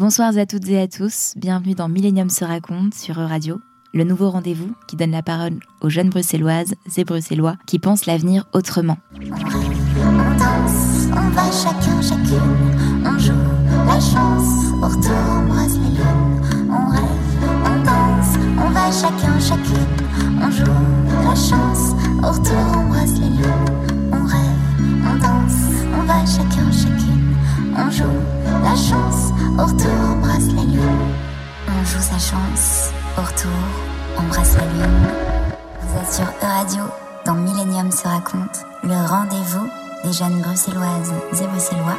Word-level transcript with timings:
Bonsoir 0.00 0.34
à 0.38 0.46
toutes 0.46 0.66
et 0.70 0.80
à 0.80 0.88
tous, 0.88 1.34
bienvenue 1.36 1.74
dans 1.74 1.90
Millennium 1.90 2.30
se 2.30 2.42
raconte 2.42 2.94
sur 2.94 3.16
Radio, 3.16 3.60
le 3.92 4.02
nouveau 4.02 4.30
rendez-vous 4.30 4.72
qui 4.88 4.96
donne 4.96 5.10
la 5.10 5.22
parole 5.22 5.58
aux 5.82 5.90
jeunes 5.90 6.08
bruxelloises 6.08 6.72
et 6.96 7.04
bruxellois 7.04 7.56
qui 7.66 7.78
pensent 7.78 8.06
l'avenir 8.06 8.46
autrement. 8.54 8.96
On 9.14 9.26
danse, 10.38 11.06
on 11.12 11.28
va 11.28 11.52
chacun, 11.52 12.00
chacune, 12.00 12.56
on 13.04 13.18
joue 13.18 13.34
la 13.86 14.00
chance, 14.00 14.72
on 14.82 14.88
brasse 15.48 15.74
les 15.74 15.90
lunes, 15.90 16.40
on 16.70 16.88
rêve, 16.88 17.04
on 17.66 17.84
danse, 17.84 18.38
on 18.56 18.70
va 18.70 18.90
chacun, 18.90 19.38
chacune, 19.38 19.86
on 20.40 20.50
joue 20.50 20.64
la 21.24 21.34
chance, 21.34 21.92
au 22.22 22.32
retour 22.38 22.72
on 22.74 22.88
brasse 22.88 23.18
les 23.18 23.28
lunes, 23.28 23.68
on 24.12 24.24
rêve, 24.24 24.60
on 25.04 25.16
danse, 25.18 25.60
on 25.92 26.04
va 26.04 26.24
chacun, 26.24 26.72
chacune, 26.72 27.29
on 27.76 27.90
joue 27.90 28.04
la 28.62 28.74
chance, 28.74 29.30
au 29.58 29.64
retour 29.66 29.90
on 30.12 30.20
brasse 30.20 30.46
les 30.46 30.72
lunes, 30.72 31.14
on 31.68 31.84
joue 31.84 32.00
sa 32.00 32.18
chance, 32.18 32.90
au 33.18 33.22
retour 33.22 33.50
on 34.18 34.22
brasse 34.28 34.56
la 34.56 34.64
lune. 34.64 35.06
Vous 35.82 35.98
êtes 35.98 36.12
sur 36.12 36.24
E-Radio, 36.24 36.82
dans 37.26 37.34
Millennium 37.34 37.90
se 37.90 38.04
raconte, 38.06 38.64
le 38.82 39.08
rendez-vous 39.08 39.68
des 40.04 40.12
jeunes 40.12 40.40
bruxelloises 40.40 41.12
et 41.32 41.46
bruxellois 41.46 41.98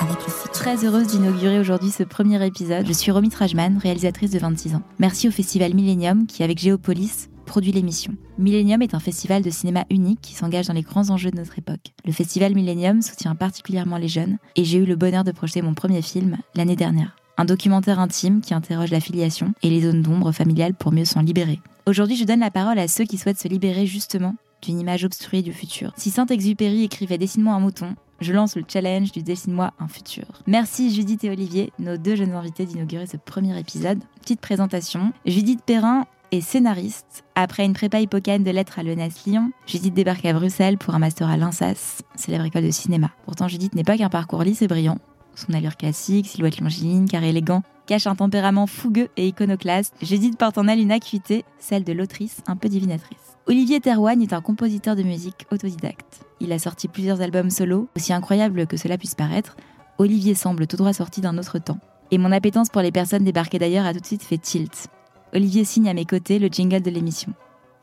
avec 0.00 0.16
le 0.26 0.32
futur. 0.32 0.52
Très 0.52 0.84
heureuse 0.84 1.08
d'inaugurer 1.08 1.58
aujourd'hui 1.58 1.90
ce 1.90 2.02
premier 2.02 2.44
épisode. 2.44 2.86
Je 2.86 2.92
suis 2.92 3.10
Romy 3.10 3.28
Trajman, 3.28 3.78
réalisatrice 3.78 4.30
de 4.30 4.38
26 4.38 4.76
ans. 4.76 4.82
Merci 4.98 5.28
au 5.28 5.30
festival 5.30 5.74
Millennium 5.74 6.26
qui, 6.26 6.42
avec 6.42 6.58
Géopolis, 6.58 7.28
produit 7.52 7.72
l'émission. 7.72 8.14
Millennium 8.38 8.80
est 8.80 8.94
un 8.94 8.98
festival 8.98 9.42
de 9.42 9.50
cinéma 9.50 9.84
unique 9.90 10.22
qui 10.22 10.32
s'engage 10.32 10.68
dans 10.68 10.72
les 10.72 10.80
grands 10.80 11.10
enjeux 11.10 11.30
de 11.30 11.36
notre 11.36 11.58
époque. 11.58 11.92
Le 12.06 12.10
festival 12.10 12.54
Millennium 12.54 13.02
soutient 13.02 13.34
particulièrement 13.34 13.98
les 13.98 14.08
jeunes 14.08 14.38
et 14.56 14.64
j'ai 14.64 14.78
eu 14.78 14.86
le 14.86 14.96
bonheur 14.96 15.22
de 15.22 15.32
projeter 15.32 15.60
mon 15.60 15.74
premier 15.74 16.00
film 16.00 16.38
l'année 16.54 16.76
dernière. 16.76 17.14
Un 17.36 17.44
documentaire 17.44 18.00
intime 18.00 18.40
qui 18.40 18.54
interroge 18.54 18.90
la 18.90 19.00
filiation 19.00 19.52
et 19.62 19.68
les 19.68 19.82
zones 19.82 20.00
d'ombre 20.00 20.32
familiales 20.32 20.72
pour 20.72 20.92
mieux 20.92 21.04
s'en 21.04 21.20
libérer. 21.20 21.60
Aujourd'hui, 21.84 22.16
je 22.16 22.24
donne 22.24 22.40
la 22.40 22.50
parole 22.50 22.78
à 22.78 22.88
ceux 22.88 23.04
qui 23.04 23.18
souhaitent 23.18 23.38
se 23.38 23.48
libérer 23.48 23.84
justement 23.84 24.34
d'une 24.62 24.80
image 24.80 25.04
obstruée 25.04 25.42
du 25.42 25.52
futur. 25.52 25.92
Si 25.98 26.10
Saint-Exupéry 26.10 26.84
écrivait 26.84 27.18
Dessine-moi 27.18 27.52
un 27.52 27.60
mouton, 27.60 27.96
je 28.22 28.32
lance 28.32 28.56
le 28.56 28.64
challenge 28.66 29.12
du 29.12 29.22
Dessine-moi 29.22 29.74
un 29.78 29.88
futur. 29.88 30.24
Merci 30.46 30.90
Judith 30.90 31.22
et 31.24 31.28
Olivier, 31.28 31.70
nos 31.78 31.98
deux 31.98 32.16
jeunes 32.16 32.32
invités, 32.32 32.64
d'inaugurer 32.64 33.06
ce 33.06 33.18
premier 33.18 33.60
épisode. 33.60 33.98
Petite 34.22 34.40
présentation. 34.40 35.12
Judith 35.26 35.60
Perrin 35.66 36.06
est 36.32 36.40
scénariste. 36.40 37.24
Après 37.34 37.64
une 37.64 37.74
prépa 37.74 38.00
hippocane 38.00 38.42
de 38.42 38.50
lettres 38.50 38.78
à 38.78 38.82
l'ENS 38.82 39.26
Lyon, 39.26 39.52
Judith 39.66 39.94
débarque 39.94 40.24
à 40.24 40.32
Bruxelles 40.32 40.78
pour 40.78 40.94
un 40.94 40.98
master 40.98 41.28
à 41.28 41.36
l'INSAS, 41.36 42.02
célèbre 42.16 42.46
école 42.46 42.64
de 42.64 42.70
cinéma. 42.70 43.10
Pourtant, 43.26 43.48
Judith 43.48 43.74
n'est 43.74 43.84
pas 43.84 43.98
qu'un 43.98 44.08
parcours 44.08 44.42
lisse 44.42 44.62
et 44.62 44.66
brillant. 44.66 44.98
Son 45.34 45.52
allure 45.52 45.76
classique, 45.76 46.26
silhouette 46.26 46.60
longiligne, 46.60 47.06
carré 47.06 47.28
élégant, 47.28 47.62
cache 47.86 48.06
un 48.06 48.14
tempérament 48.14 48.66
fougueux 48.66 49.08
et 49.16 49.28
iconoclaste. 49.28 49.94
Judith 50.02 50.38
porte 50.38 50.58
en 50.58 50.68
elle 50.68 50.80
une 50.80 50.92
acuité, 50.92 51.44
celle 51.58 51.84
de 51.84 51.92
l'autrice 51.92 52.42
un 52.46 52.56
peu 52.56 52.68
divinatrice. 52.68 53.36
Olivier 53.46 53.80
Terwagne 53.80 54.22
est 54.22 54.32
un 54.32 54.40
compositeur 54.40 54.96
de 54.96 55.02
musique 55.02 55.46
autodidacte. 55.50 56.24
Il 56.40 56.52
a 56.52 56.58
sorti 56.58 56.88
plusieurs 56.88 57.20
albums 57.20 57.50
solo, 57.50 57.88
aussi 57.96 58.12
incroyable 58.12 58.66
que 58.66 58.76
cela 58.76 58.96
puisse 58.98 59.14
paraître. 59.14 59.56
Olivier 59.98 60.34
semble 60.34 60.66
tout 60.66 60.76
droit 60.76 60.92
sorti 60.92 61.20
d'un 61.20 61.36
autre 61.38 61.58
temps. 61.58 61.78
Et 62.10 62.18
mon 62.18 62.32
appétence 62.32 62.68
pour 62.68 62.82
les 62.82 62.92
personnes 62.92 63.24
débarquées 63.24 63.58
d'ailleurs 63.58 63.86
a 63.86 63.92
tout 63.92 64.00
de 64.00 64.06
suite 64.06 64.22
fait 64.22 64.38
tilt. 64.38 64.88
Olivier 65.34 65.64
signe 65.64 65.88
à 65.88 65.94
mes 65.94 66.04
côtés 66.04 66.38
le 66.38 66.48
jingle 66.48 66.82
de 66.82 66.90
l'émission. 66.90 67.32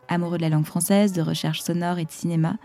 Amoureux 0.08 0.38
de 0.38 0.44
la 0.44 0.50
langue 0.50 0.66
française, 0.66 1.14
de 1.14 1.22
recherche 1.22 1.62
sonore 1.62 1.98
et 1.98 2.06
de 2.06 2.12
cinéma, 2.12 2.58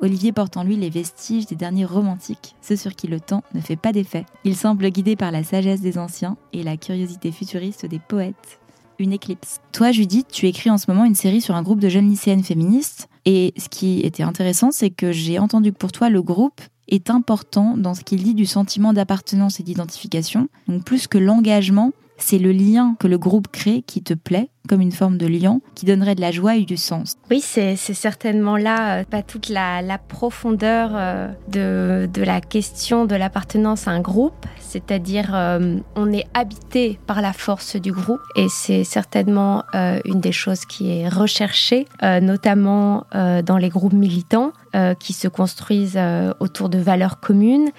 Olivier 0.00 0.32
porte 0.32 0.56
en 0.56 0.64
lui 0.64 0.76
les 0.76 0.88
vestiges 0.88 1.44
des 1.44 1.56
derniers 1.56 1.84
romantiques, 1.84 2.54
ceux 2.62 2.76
sur 2.76 2.94
qui 2.94 3.06
le 3.06 3.20
temps 3.20 3.42
ne 3.54 3.60
fait 3.60 3.76
pas 3.76 3.92
d'effet. 3.92 4.24
Il 4.44 4.56
semble 4.56 4.88
guidé 4.88 5.14
par 5.14 5.30
la 5.30 5.44
sagesse 5.44 5.82
des 5.82 5.98
anciens 5.98 6.38
et 6.54 6.62
la 6.62 6.78
curiosité 6.78 7.32
futuriste 7.32 7.84
des 7.84 7.98
poètes. 7.98 8.60
Une 8.98 9.12
éclipse. 9.12 9.60
Toi, 9.72 9.92
Judith, 9.92 10.28
tu 10.32 10.46
écris 10.46 10.70
en 10.70 10.78
ce 10.78 10.90
moment 10.90 11.04
une 11.04 11.14
série 11.14 11.42
sur 11.42 11.54
un 11.54 11.62
groupe 11.62 11.80
de 11.80 11.90
jeunes 11.90 12.08
lycéennes 12.08 12.44
féministes. 12.44 13.08
Et 13.26 13.52
ce 13.58 13.68
qui 13.68 14.00
était 14.00 14.22
intéressant, 14.22 14.70
c'est 14.70 14.90
que 14.90 15.12
j'ai 15.12 15.38
entendu 15.38 15.72
que 15.72 15.78
pour 15.78 15.92
toi, 15.92 16.08
le 16.08 16.22
groupe 16.22 16.60
est 16.88 17.10
important 17.10 17.76
dans 17.76 17.94
ce 17.94 18.02
qu'il 18.02 18.22
dit 18.22 18.34
du 18.34 18.46
sentiment 18.46 18.94
d'appartenance 18.94 19.60
et 19.60 19.62
d'identification. 19.62 20.48
Donc 20.66 20.84
plus 20.84 21.06
que 21.08 21.18
l'engagement, 21.18 21.92
c'est 22.22 22.38
le 22.38 22.52
lien 22.52 22.96
que 22.98 23.06
le 23.06 23.18
groupe 23.18 23.48
crée 23.48 23.82
qui 23.82 24.02
te 24.02 24.14
plaît, 24.14 24.50
comme 24.68 24.80
une 24.80 24.92
forme 24.92 25.18
de 25.18 25.26
lien, 25.26 25.60
qui 25.74 25.86
donnerait 25.86 26.14
de 26.14 26.20
la 26.20 26.30
joie 26.30 26.56
et 26.56 26.64
du 26.64 26.76
sens. 26.76 27.16
Oui, 27.30 27.40
c'est 27.40 27.76
certainement 27.76 28.56
là, 28.56 29.00
euh, 29.00 29.04
pas 29.04 29.22
toute 29.22 29.48
la, 29.48 29.82
la 29.82 29.98
profondeur 29.98 30.90
euh, 30.94 31.28
de, 31.48 32.22
la 32.22 32.40
question 32.40 33.06
de 33.06 33.16
l'appartenance 33.16 33.88
à 33.88 33.92
un 33.92 34.00
groupe, 34.00 34.46
c'est-à-dire 34.60 35.30
euh, 35.34 35.78
on 35.96 36.12
est 36.12 36.26
habité 36.34 36.98
par 37.06 37.22
la 37.22 37.32
force 37.32 37.76
du 37.76 37.92
groupe 37.92 38.20
et 38.36 38.46
c'est 38.48 38.84
certainement 38.84 39.64
une 40.04 40.20
des 40.20 40.32
choses 40.32 40.64
qui 40.64 40.90
est 40.90 41.08
recherchée, 41.08 41.86
notamment 42.02 43.06
dans 43.12 43.56
les 43.58 43.68
groupes 43.68 43.92
militants 43.92 44.52
qui 44.98 45.12
se 45.12 45.28
construisent 45.28 45.98
autour 46.38 46.68
de 46.68 46.78
valeurs 46.78 47.20
communes 47.20 47.70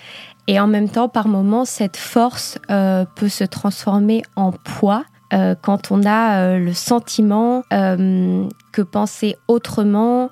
et 0.52 0.60
en 0.60 0.68
même 0.68 0.90
temps, 0.90 1.08
par 1.08 1.30
moments, 1.30 1.64
cette 1.64 1.96
force 1.96 2.60
euh, 2.70 3.06
peut 3.16 3.30
se 3.30 3.46
transformer 3.46 4.22
en 4.36 4.52
poids 4.52 5.06
euh, 5.32 5.56
quand 5.62 5.92
on 5.92 6.04
a 6.06 6.42
euh, 6.42 6.58
le 6.60 6.74
sentiment 6.74 7.64
que 7.70 8.82
penser 8.82 9.38
autrement 9.48 10.30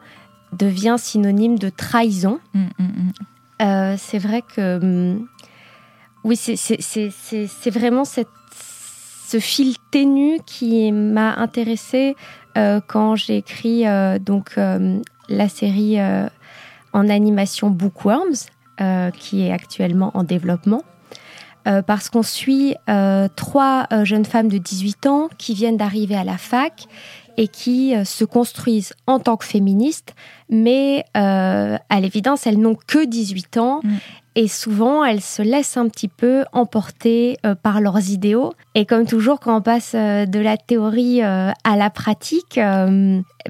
devient 0.51 0.97
synonyme 0.97 1.57
de 1.57 1.69
trahison. 1.69 2.41
Mm, 2.53 2.65
mm, 2.79 3.11
mm. 3.61 3.97
c'est 3.97 4.17
vrai 4.17 4.41
que... 4.41 5.17
oui, 6.25 6.35
c'est 6.35 7.69
vraiment 7.69 8.03
cette, 8.03 8.27
ce 9.25 9.39
fil 9.39 9.77
ténu 9.89 10.39
qui 10.45 10.91
m'a 10.91 11.35
intéressée 11.35 12.17
quand 12.87 13.15
j'ai 13.15 13.37
écrit 13.37 13.85
donc, 14.19 14.59
la 15.29 15.47
série 15.47 15.97
en 16.91 17.07
animation 17.07 17.69
Bookworms 17.69 18.49
euh, 18.81 19.11
qui 19.11 19.45
est 19.45 19.51
actuellement 19.51 20.11
en 20.13 20.23
développement. 20.23 20.83
Euh, 21.67 21.81
parce 21.81 22.09
qu'on 22.09 22.23
suit 22.23 22.75
euh, 22.89 23.27
trois 23.35 23.87
jeunes 24.03 24.23
femmes 24.23 24.47
de 24.47 24.57
18 24.57 25.07
ans 25.07 25.29
qui 25.37 25.53
viennent 25.53 25.75
d'arriver 25.75 26.15
à 26.15 26.23
la 26.23 26.37
fac 26.37 26.85
et 27.35 27.47
qui 27.47 27.93
se 28.05 28.25
construisent 28.25 28.93
en 29.07 29.19
tant 29.19 29.37
que 29.37 29.45
féministes, 29.45 30.13
mais 30.49 31.05
à 31.13 31.99
l'évidence, 32.01 32.45
elles 32.45 32.59
n'ont 32.59 32.75
que 32.75 33.05
18 33.05 33.57
ans 33.57 33.79
mm. 33.83 33.89
Et 34.35 34.47
souvent, 34.47 35.03
elles 35.03 35.21
se 35.21 35.41
laissent 35.41 35.77
un 35.77 35.89
petit 35.89 36.07
peu 36.07 36.45
emporter 36.53 37.37
euh, 37.45 37.55
par 37.55 37.81
leurs 37.81 38.09
idéaux. 38.09 38.53
Et 38.75 38.85
comme 38.85 39.05
toujours, 39.05 39.39
quand 39.39 39.57
on 39.57 39.61
passe 39.61 39.93
euh, 39.95 40.25
de 40.25 40.39
la 40.39 40.55
théorie 40.55 41.23
euh, 41.23 41.51
à 41.63 41.75
la 41.75 41.89
pratique, 41.89 42.59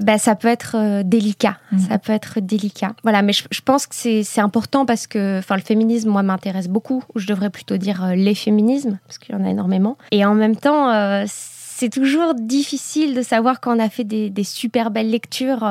bah, 0.00 0.18
ça 0.18 0.34
peut 0.34 0.48
être 0.48 1.02
délicat. 1.02 1.58
Mhm. 1.72 1.78
Ça 1.78 1.98
peut 1.98 2.12
être 2.12 2.40
délicat. 2.40 2.92
Voilà, 3.02 3.22
mais 3.22 3.32
je, 3.32 3.44
je 3.50 3.60
pense 3.60 3.86
que 3.86 3.94
c'est 3.94 4.40
important 4.40 4.86
parce 4.86 5.06
que 5.06 5.38
enfin, 5.38 5.56
le 5.56 5.62
féminisme, 5.62 6.10
moi, 6.10 6.22
m'intéresse 6.22 6.68
beaucoup. 6.68 7.04
Ou 7.14 7.18
je 7.18 7.26
devrais 7.26 7.50
plutôt 7.50 7.76
dire 7.76 8.12
les 8.14 8.34
féminismes, 8.34 8.98
parce 9.06 9.18
qu'il 9.18 9.34
y 9.34 9.38
en 9.38 9.44
a 9.44 9.50
énormément. 9.50 9.98
Et 10.10 10.24
en 10.24 10.34
même 10.34 10.56
temps, 10.56 11.24
c'est 11.26 11.90
toujours 11.90 12.34
difficile 12.34 13.14
de 13.14 13.22
savoir 13.22 13.60
quand 13.60 13.76
on 13.76 13.80
a 13.80 13.88
fait 13.88 14.04
des, 14.04 14.30
des 14.30 14.44
super 14.44 14.90
belles 14.90 15.10
lectures. 15.10 15.68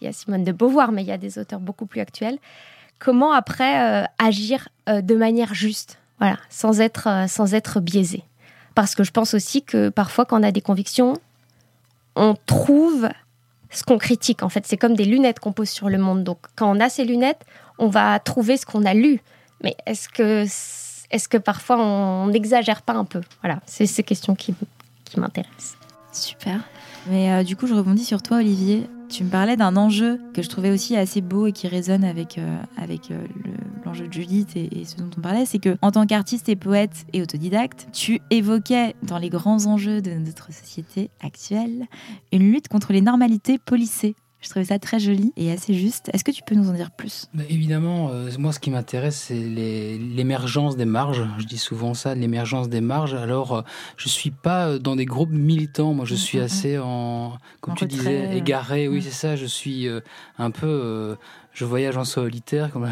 Il 0.00 0.04
y 0.04 0.08
a 0.08 0.12
Simone 0.12 0.44
de 0.44 0.52
Beauvoir, 0.52 0.92
mais 0.92 1.02
il 1.02 1.08
y 1.08 1.12
a 1.12 1.18
des 1.18 1.38
auteurs 1.38 1.60
beaucoup 1.60 1.86
plus 1.86 2.00
actuels 2.00 2.38
comment 3.04 3.32
après 3.32 3.80
euh, 3.80 4.04
agir 4.18 4.68
euh, 4.88 5.02
de 5.02 5.14
manière 5.14 5.54
juste, 5.54 5.98
voilà, 6.18 6.38
sans 6.48 6.80
être, 6.80 7.06
euh, 7.06 7.26
sans 7.28 7.54
être 7.54 7.80
biaisé. 7.80 8.24
Parce 8.74 8.94
que 8.94 9.04
je 9.04 9.12
pense 9.12 9.34
aussi 9.34 9.62
que 9.62 9.90
parfois, 9.90 10.24
quand 10.24 10.40
on 10.40 10.42
a 10.42 10.50
des 10.50 10.62
convictions, 10.62 11.18
on 12.16 12.34
trouve 12.46 13.08
ce 13.70 13.84
qu'on 13.84 13.98
critique. 13.98 14.42
En 14.42 14.48
fait, 14.48 14.66
c'est 14.66 14.76
comme 14.76 14.94
des 14.94 15.04
lunettes 15.04 15.38
qu'on 15.38 15.52
pose 15.52 15.68
sur 15.68 15.88
le 15.88 15.98
monde. 15.98 16.24
Donc, 16.24 16.38
quand 16.56 16.74
on 16.74 16.80
a 16.80 16.88
ces 16.88 17.04
lunettes, 17.04 17.44
on 17.78 17.88
va 17.88 18.18
trouver 18.18 18.56
ce 18.56 18.66
qu'on 18.66 18.84
a 18.84 18.94
lu. 18.94 19.20
Mais 19.62 19.76
est-ce 19.86 20.08
que, 20.08 20.42
est-ce 21.10 21.28
que 21.28 21.36
parfois 21.36 21.78
on 21.78 22.28
n'exagère 22.28 22.82
pas 22.82 22.94
un 22.94 23.04
peu? 23.04 23.20
Voilà, 23.42 23.60
c'est 23.66 23.86
ces 23.86 24.02
questions 24.02 24.34
qui, 24.34 24.54
qui 25.04 25.20
m'intéressent. 25.20 25.76
Super. 26.10 26.60
Mais 27.06 27.44
du 27.44 27.54
coup, 27.54 27.66
je 27.66 27.74
rebondis 27.74 28.04
sur 28.04 28.22
toi, 28.22 28.38
Olivier. 28.38 28.88
Tu 29.08 29.24
me 29.24 29.30
parlais 29.30 29.56
d'un 29.56 29.76
enjeu 29.76 30.20
que 30.32 30.42
je 30.42 30.48
trouvais 30.48 30.70
aussi 30.70 30.96
assez 30.96 31.20
beau 31.20 31.46
et 31.46 31.52
qui 31.52 31.68
résonne 31.68 32.04
avec, 32.04 32.38
euh, 32.38 32.56
euh, 32.80 33.26
l'enjeu 33.84 34.08
de 34.08 34.12
Judith 34.12 34.56
et, 34.56 34.80
et, 34.80 34.84
ce 34.84 34.96
dont 34.96 35.10
on 35.16 35.20
parlait, 35.20 35.46
c'est 35.46 35.58
que 35.58 35.76
en 35.82 35.90
tant 35.90 36.06
qu'artiste 36.06 36.48
et 36.48 36.56
poète 36.56 37.06
et 37.12 37.22
autodidacte, 37.22 37.86
tu 37.92 38.20
évoquais 38.30 38.94
dans 39.02 39.18
les 39.18 39.30
grands 39.30 39.66
enjeux 39.66 40.00
de 40.00 40.12
notre 40.12 40.52
société 40.52 41.10
actuelle 41.22 41.86
une 42.32 42.50
lutte 42.50 42.68
contre 42.68 42.92
les 42.92 43.00
normalités 43.00 43.58
policées. 43.58 44.16
Je 44.44 44.50
trouvais 44.50 44.66
ça 44.66 44.78
très 44.78 44.98
joli 44.98 45.32
et 45.38 45.50
assez 45.50 45.72
juste. 45.72 46.10
Est-ce 46.12 46.22
que 46.22 46.30
tu 46.30 46.42
peux 46.42 46.54
nous 46.54 46.68
en 46.68 46.74
dire 46.74 46.90
plus? 46.90 47.28
Bah, 47.32 47.44
Évidemment, 47.48 48.10
euh, 48.12 48.30
moi 48.38 48.52
ce 48.52 48.60
qui 48.60 48.70
m'intéresse, 48.70 49.16
c'est 49.28 49.34
l'émergence 49.38 50.76
des 50.76 50.84
marges. 50.84 51.26
Je 51.38 51.46
dis 51.46 51.56
souvent 51.56 51.94
ça, 51.94 52.14
l'émergence 52.14 52.68
des 52.68 52.82
marges. 52.82 53.14
Alors, 53.14 53.54
euh, 53.54 53.62
je 53.96 54.10
suis 54.10 54.30
pas 54.30 54.68
euh, 54.68 54.78
dans 54.78 54.96
des 54.96 55.06
groupes 55.06 55.30
militants. 55.30 55.94
Moi, 55.94 56.04
je 56.04 56.14
suis 56.14 56.40
assez 56.40 56.78
en, 56.78 57.38
comme 57.62 57.72
En 57.72 57.76
tu 57.76 57.84
retrait, 57.84 57.96
disais, 57.98 58.26
euh. 58.26 58.36
égaré. 58.36 58.86
Oui, 58.86 59.00
c'est 59.00 59.10
ça. 59.10 59.34
Je 59.34 59.46
suis 59.46 59.88
un 60.38 60.50
peu. 60.50 61.16
Euh, 61.54 61.64
je 61.64 61.64
voyage 61.64 61.96
en 61.96 62.04
solitaire, 62.04 62.70
comme 62.70 62.88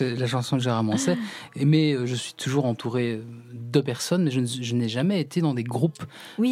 la, 0.00 0.26
chanson 0.26 0.56
que 0.56 0.62
j'ai 0.62 0.70
ramassée. 0.70 1.16
Mais 1.56 1.92
euh, 1.92 2.06
je 2.06 2.14
suis 2.14 2.34
toujours 2.34 2.66
entouré 2.66 3.20
de 3.52 3.80
personnes, 3.80 4.24
mais 4.24 4.30
je, 4.30 4.74
n'ai 4.74 4.88
jamais 4.88 5.20
été 5.20 5.40
dans 5.40 5.54
des 5.54 5.64
groupes 5.64 6.04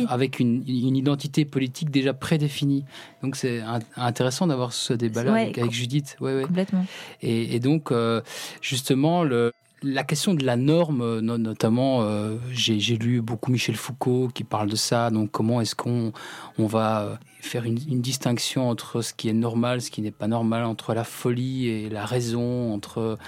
avec 0.08 0.40
une, 0.40 0.62
identité 0.66 1.44
politique 1.44 1.90
déjà 1.90 2.12
prédéfinie. 2.12 2.84
Donc 3.22 3.36
c'est 3.36 3.62
intéressant 3.96 4.46
d'avoir 4.46 4.72
ce 4.72 4.92
débat-là 4.92 5.34
avec, 5.34 5.70
Judith. 5.70 6.16
Ouais, 6.20 6.42
Complètement. 6.46 6.86
Et, 7.22 7.54
et 7.54 7.60
donc, 7.60 7.90
euh, 7.90 8.20
justement, 8.60 9.22
le, 9.22 9.52
la 9.84 10.02
question 10.02 10.34
de 10.34 10.44
la 10.44 10.56
norme, 10.56 11.02
euh, 11.02 11.20
notamment, 11.20 12.02
euh, 12.02 12.36
j'ai 12.50 12.96
lu 12.96 13.20
beaucoup 13.20 13.52
Michel 13.52 13.76
Foucault 13.76 14.28
qui 14.32 14.42
parle 14.42 14.70
de 14.70 14.76
ça. 14.76 15.10
Donc, 15.10 15.31
comment 15.31 15.60
est-ce 15.60 15.75
qu'on 15.75 16.12
on 16.58 16.66
va 16.66 17.02
euh, 17.02 17.16
faire 17.40 17.64
une, 17.64 17.76
distinction 17.76 18.69
entre 18.69 19.02
ce 19.02 19.12
qui 19.12 19.28
est 19.28 19.34
normal, 19.34 19.81
ce 19.81 19.90
qui 19.90 20.00
n'est 20.00 20.10
pas 20.10 20.26
normal, 20.26 20.64
entre 20.64 20.94
la 20.94 21.04
folie 21.04 21.69
et 21.69 21.88
la 21.88 22.06
raison, 22.06 22.72
entre 22.72 23.19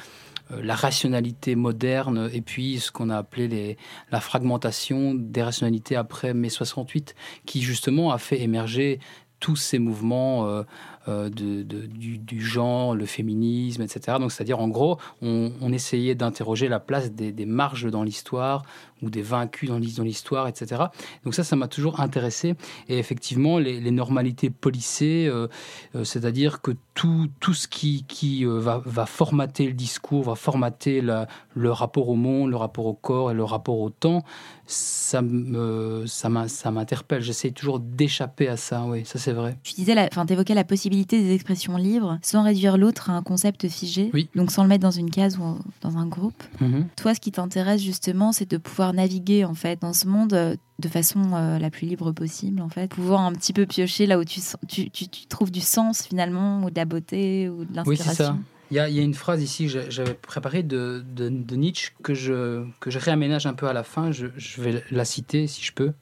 la 0.50 0.76
rationalité 0.76 1.56
moderne 1.56 2.30
et 2.32 2.40
puis 2.40 2.78
ce 2.78 2.92
qu'on 2.92 3.10
a 3.10 3.16
appelé 3.16 3.76
la 4.12 4.20
fragmentation 4.20 5.12
des 5.12 5.42
rationalités 5.42 5.96
après 5.96 6.34
mai 6.34 6.50
68, 6.50 7.16
qui 7.46 7.62
justement 7.62 8.12
a 8.12 8.18
fait 8.18 8.40
émerger 8.40 9.00
tous 9.40 9.56
ces 9.56 9.80
mouvements 9.80 10.64
de, 11.06 11.62
du, 11.62 12.40
genre, 12.40 12.94
le 12.94 13.06
féminisme, 13.06 13.82
etc. 13.82 14.18
Donc, 14.18 14.32
c'est-à-dire, 14.32 14.60
en 14.60 14.68
gros, 14.68 14.98
on, 15.22 15.72
essayait 15.72 16.14
d'interroger 16.14 16.68
la 16.68 16.80
place 16.80 17.12
des, 17.12 17.46
marges 17.46 17.90
dans 17.90 18.02
l'histoire 18.02 18.64
ou 19.02 19.10
des 19.10 19.22
vaincus 19.22 19.68
dans 19.68 19.78
l'histoire, 19.78 20.48
etc. 20.48 20.84
Donc 21.24 21.34
ça, 21.34 21.44
ça 21.44 21.54
m'a 21.54 21.68
toujours 21.68 22.00
intéressé. 22.00 22.54
Et 22.88 22.98
effectivement, 22.98 23.58
les, 23.58 23.90
normalités 23.90 24.50
policées, 24.50 25.26
euh, 25.28 25.48
euh, 25.94 26.04
c'est-à-dire 26.04 26.62
que 26.62 26.72
tout, 26.94 27.28
tout 27.40 27.52
ce 27.52 27.68
qui, 27.68 28.04
qui 28.08 28.44
va, 28.44 28.80
va, 28.84 29.06
formater 29.06 29.66
le 29.66 29.74
discours, 29.74 30.24
va 30.24 30.34
formater 30.34 31.02
le 31.02 31.70
rapport 31.70 32.08
au 32.08 32.14
monde, 32.14 32.50
le 32.50 32.56
rapport 32.56 32.86
au 32.86 32.94
corps 32.94 33.30
et 33.30 33.34
le 33.34 33.44
rapport 33.44 33.78
au 33.78 33.90
temps, 33.90 34.24
ça 34.66 35.22
me 35.22 36.04
ça 36.06 36.28
m'interpelle. 36.28 37.22
J'essaie 37.22 37.50
toujours 37.50 37.78
d'échapper 37.78 38.48
à 38.48 38.56
ça. 38.56 38.84
Oui, 38.84 39.04
ça 39.04 39.18
c'est 39.18 39.32
vrai. 39.32 39.56
Tu 39.62 39.74
disais, 39.74 39.94
enfin, 40.10 40.26
évoquais 40.26 40.54
la 40.54 40.64
possibilité 40.64 40.95
des 41.04 41.34
expressions 41.34 41.76
libres 41.76 42.18
sans 42.22 42.42
réduire 42.42 42.78
l'autre 42.78 43.10
à 43.10 43.14
un 43.14 43.22
concept 43.22 43.68
figé, 43.68 44.10
donc 44.34 44.50
sans 44.50 44.62
le 44.62 44.68
mettre 44.68 44.82
dans 44.82 44.90
une 44.90 45.10
case 45.10 45.38
ou 45.38 45.58
dans 45.82 45.98
un 45.98 46.06
groupe. 46.06 46.42
Mhm. 46.60 46.86
Toi, 46.96 47.14
ce 47.14 47.20
qui 47.20 47.32
t'intéresse 47.32 47.82
justement, 47.82 48.32
c'est 48.32 48.50
de 48.50 48.56
pouvoir 48.56 48.92
naviguer 48.92 49.44
en 49.44 49.54
fait 49.54 49.80
dans 49.80 49.92
ce 49.92 50.06
monde 50.06 50.32
euh, 50.32 50.56
de 50.78 50.88
façon 50.88 51.32
euh, 51.34 51.58
la 51.58 51.70
plus 51.70 51.86
libre 51.86 52.12
possible 52.12 52.60
en 52.60 52.68
fait, 52.68 52.88
pouvoir 52.88 53.20
un 53.22 53.32
petit 53.32 53.52
peu 53.52 53.66
piocher 53.66 54.06
là 54.06 54.18
où 54.18 54.24
tu, 54.24 54.40
tu, 54.68 54.90
tu, 54.90 55.26
trouves 55.26 55.50
du 55.50 55.60
sens 55.60 56.02
finalement 56.02 56.64
ou 56.64 56.70
de 56.70 56.76
la 56.76 56.84
beauté 56.84 57.48
ou 57.48 57.64
de 57.64 57.74
l'inspiration. 57.74 57.84
Oui, 58.00 58.06
c'est 58.08 58.14
ça. 58.14 58.36
Il 58.72 58.76
y, 58.76 58.80
a, 58.80 58.88
il 58.88 58.96
y, 58.96 58.98
a, 58.98 59.02
une 59.02 59.14
phrase 59.14 59.40
ici 59.42 59.68
que 59.68 59.90
j'avais 59.90 60.14
préparée 60.14 60.64
de, 60.64 61.04
de, 61.14 61.28
de, 61.28 61.54
Nietzsche 61.54 61.92
que 62.02 62.14
je, 62.14 62.64
que 62.80 62.90
je 62.90 62.98
réaménage 62.98 63.46
un 63.46 63.54
peu 63.54 63.68
à 63.68 63.72
la 63.72 63.84
fin. 63.84 64.10
Je, 64.10 64.26
je 64.36 64.60
vais 64.60 64.82
la 64.90 65.04
citer 65.04 65.46
si 65.46 65.62
je 65.62 65.72
peux. 65.72 65.92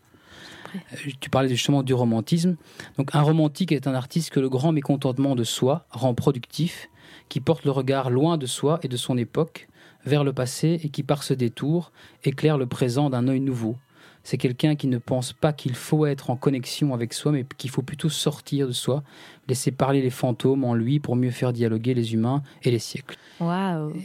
Euh, 0.74 1.10
tu 1.20 1.30
parlais 1.30 1.48
justement 1.48 1.82
du 1.82 1.94
romantisme. 1.94 2.56
Donc 2.98 3.14
un 3.14 3.22
romantique 3.22 3.72
est 3.72 3.86
un 3.86 3.94
artiste 3.94 4.30
que 4.30 4.40
le 4.40 4.48
grand 4.48 4.72
mécontentement 4.72 5.34
de 5.34 5.44
soi 5.44 5.86
rend 5.90 6.14
productif, 6.14 6.88
qui 7.28 7.40
porte 7.40 7.64
le 7.64 7.70
regard 7.70 8.10
loin 8.10 8.38
de 8.38 8.46
soi 8.46 8.78
et 8.82 8.88
de 8.88 8.96
son 8.96 9.16
époque, 9.16 9.68
vers 10.04 10.24
le 10.24 10.32
passé 10.32 10.80
et 10.82 10.88
qui 10.90 11.02
par 11.02 11.22
ce 11.22 11.34
détour 11.34 11.92
éclaire 12.24 12.58
le 12.58 12.66
présent 12.66 13.10
d'un 13.10 13.28
œil 13.28 13.40
nouveau, 13.40 13.76
c'est 14.24 14.38
quelqu'un 14.38 14.74
qui 14.74 14.88
ne 14.88 14.96
pense 14.96 15.34
pas 15.34 15.52
qu'il 15.52 15.74
faut 15.74 16.06
être 16.06 16.30
en 16.30 16.36
connexion 16.36 16.94
avec 16.94 17.12
soi, 17.12 17.30
mais 17.30 17.44
qu'il 17.58 17.68
faut 17.68 17.82
plutôt 17.82 18.08
sortir 18.08 18.66
de 18.66 18.72
soi, 18.72 19.04
laisser 19.48 19.70
parler 19.70 20.00
les 20.00 20.10
fantômes 20.10 20.64
en 20.64 20.74
lui 20.74 20.98
pour 20.98 21.14
mieux 21.14 21.30
faire 21.30 21.52
dialoguer 21.52 21.92
les 21.92 22.14
humains 22.14 22.42
et 22.62 22.70
les 22.70 22.78
siècles. 22.78 23.18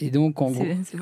Et 0.01 0.11
donc, 0.11 0.41
en 0.41 0.51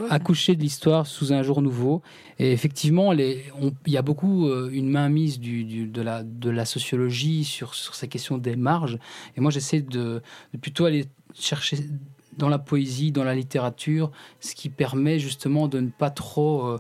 accoucher 0.09 0.55
de 0.55 0.61
l'histoire 0.61 1.07
sous 1.07 1.33
un 1.33 1.41
jour 1.41 1.63
nouveau. 1.63 2.03
Et 2.37 2.51
effectivement, 2.51 3.11
il 3.11 3.41
y 3.87 3.97
a 3.97 4.01
beaucoup 4.03 4.47
euh, 4.47 4.69
une 4.71 4.89
mainmise 4.89 5.39
du, 5.39 5.87
de, 5.87 6.01
la, 6.03 6.21
de 6.23 6.51
la 6.51 6.65
sociologie 6.65 7.43
sur, 7.43 7.73
sur 7.73 7.95
ces 7.95 8.07
questions 8.07 8.37
des 8.37 8.55
marges. 8.55 8.99
Et 9.35 9.41
moi, 9.41 9.49
j'essaie 9.49 9.81
de, 9.81 10.21
plutôt 10.61 10.85
aller 10.85 11.05
chercher 11.33 11.77
dans 12.37 12.49
la 12.49 12.59
poésie, 12.59 13.11
dans 13.11 13.23
la 13.23 13.33
littérature, 13.33 14.11
ce 14.41 14.53
qui 14.53 14.69
permet 14.69 15.17
justement 15.17 15.67
de 15.67 15.79
ne 15.79 15.89
pas 15.89 16.11
trop... 16.11 16.67
Euh, 16.67 16.77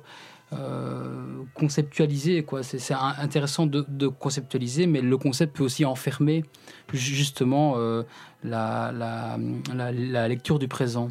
euh, 0.53 1.43
conceptualiser. 1.53 2.43
Quoi. 2.43 2.63
C'est, 2.63 2.93
intéressant 2.93 3.65
de, 3.65 4.07
conceptualiser, 4.07 4.87
mais 4.87 5.01
le 5.01 5.17
concept 5.17 5.57
peut 5.57 5.63
aussi 5.63 5.83
enfermer 5.83 6.45
justement 6.93 7.75
euh, 7.77 8.03
la, 8.43 8.93
la, 8.93 10.27
lecture 10.27 10.59
du 10.59 10.67
présent. 10.67 11.09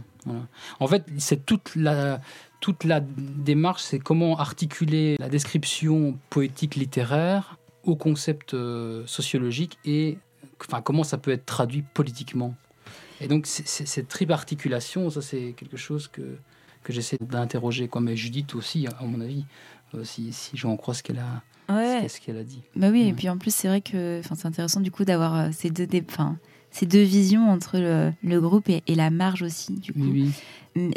En 0.81 0.87
fait, 0.87 1.05
c'est 1.19 1.45
toute 1.45 1.77
la, 1.77 2.21
toute 2.61 2.85
la 2.85 3.01
démarche, 3.01 3.83
c'est 3.83 3.99
comment 3.99 4.39
articuler 4.39 5.17
la 5.21 5.29
description 5.29 6.19
poétique 6.31 6.75
littéraire 6.75 7.59
au 7.85 7.95
concept 7.95 8.55
euh, 8.55 9.05
sociologique 9.07 9.79
et 9.85 10.19
enfin, 10.61 10.81
comment 10.81 11.05
ça 11.05 11.19
peut 11.19 11.31
être 11.31 11.47
traduit 11.47 11.83
politiquement. 11.83 12.55
Et 13.21 13.29
donc, 13.29 13.47
cette 13.47 14.09
triple 14.09 14.33
articulation, 14.33 15.09
ça 15.11 15.23
c'est 15.23 15.55
quelque 15.57 15.77
chose 15.77 16.09
que, 16.09 16.39
que 16.87 16.93
j'essaie 16.93 17.19
d'interroger. 17.21 17.89
Quoi. 17.89 18.01
Mais 18.01 18.17
Judith 18.17 18.55
aussi, 18.55 18.87
à 18.87 19.05
mon 19.05 19.21
avis, 19.21 19.45
euh, 19.95 20.05
si, 20.05 20.33
si 20.33 20.57
j'en 20.57 20.77
crois 20.77 20.95
ce 20.95 21.03
qu'elle 21.03 21.19
a, 21.19 21.43
ce 22.09 22.21
qu'elle 22.21 22.39
a 22.39 22.45
dit. 22.45 22.63
Bah 22.77 22.91
oui, 22.91 23.09
et 23.09 23.13
puis 23.13 23.29
en 23.29 23.39
plus, 23.39 23.53
c'est 23.53 23.67
vrai 23.67 23.81
que 23.81 24.21
c'est 24.23 24.47
intéressant 24.47 24.81
du 24.81 24.93
coup 24.93 25.05
d'avoir 25.05 25.35
euh, 25.35 25.49
ces 25.53 25.71
deux, 25.71 25.89
ces 26.71 26.87
deux 26.87 27.03
visions 27.03 27.51
entre 27.51 27.79
le, 27.79 28.13
le 28.23 28.41
groupe 28.41 28.69
et, 28.69 28.85
et, 28.87 28.95
la 28.95 29.11
marge 29.11 29.43
aussi. 29.43 29.75
Du 29.75 29.93
coup. 29.93 29.99
Oui. 29.99 30.31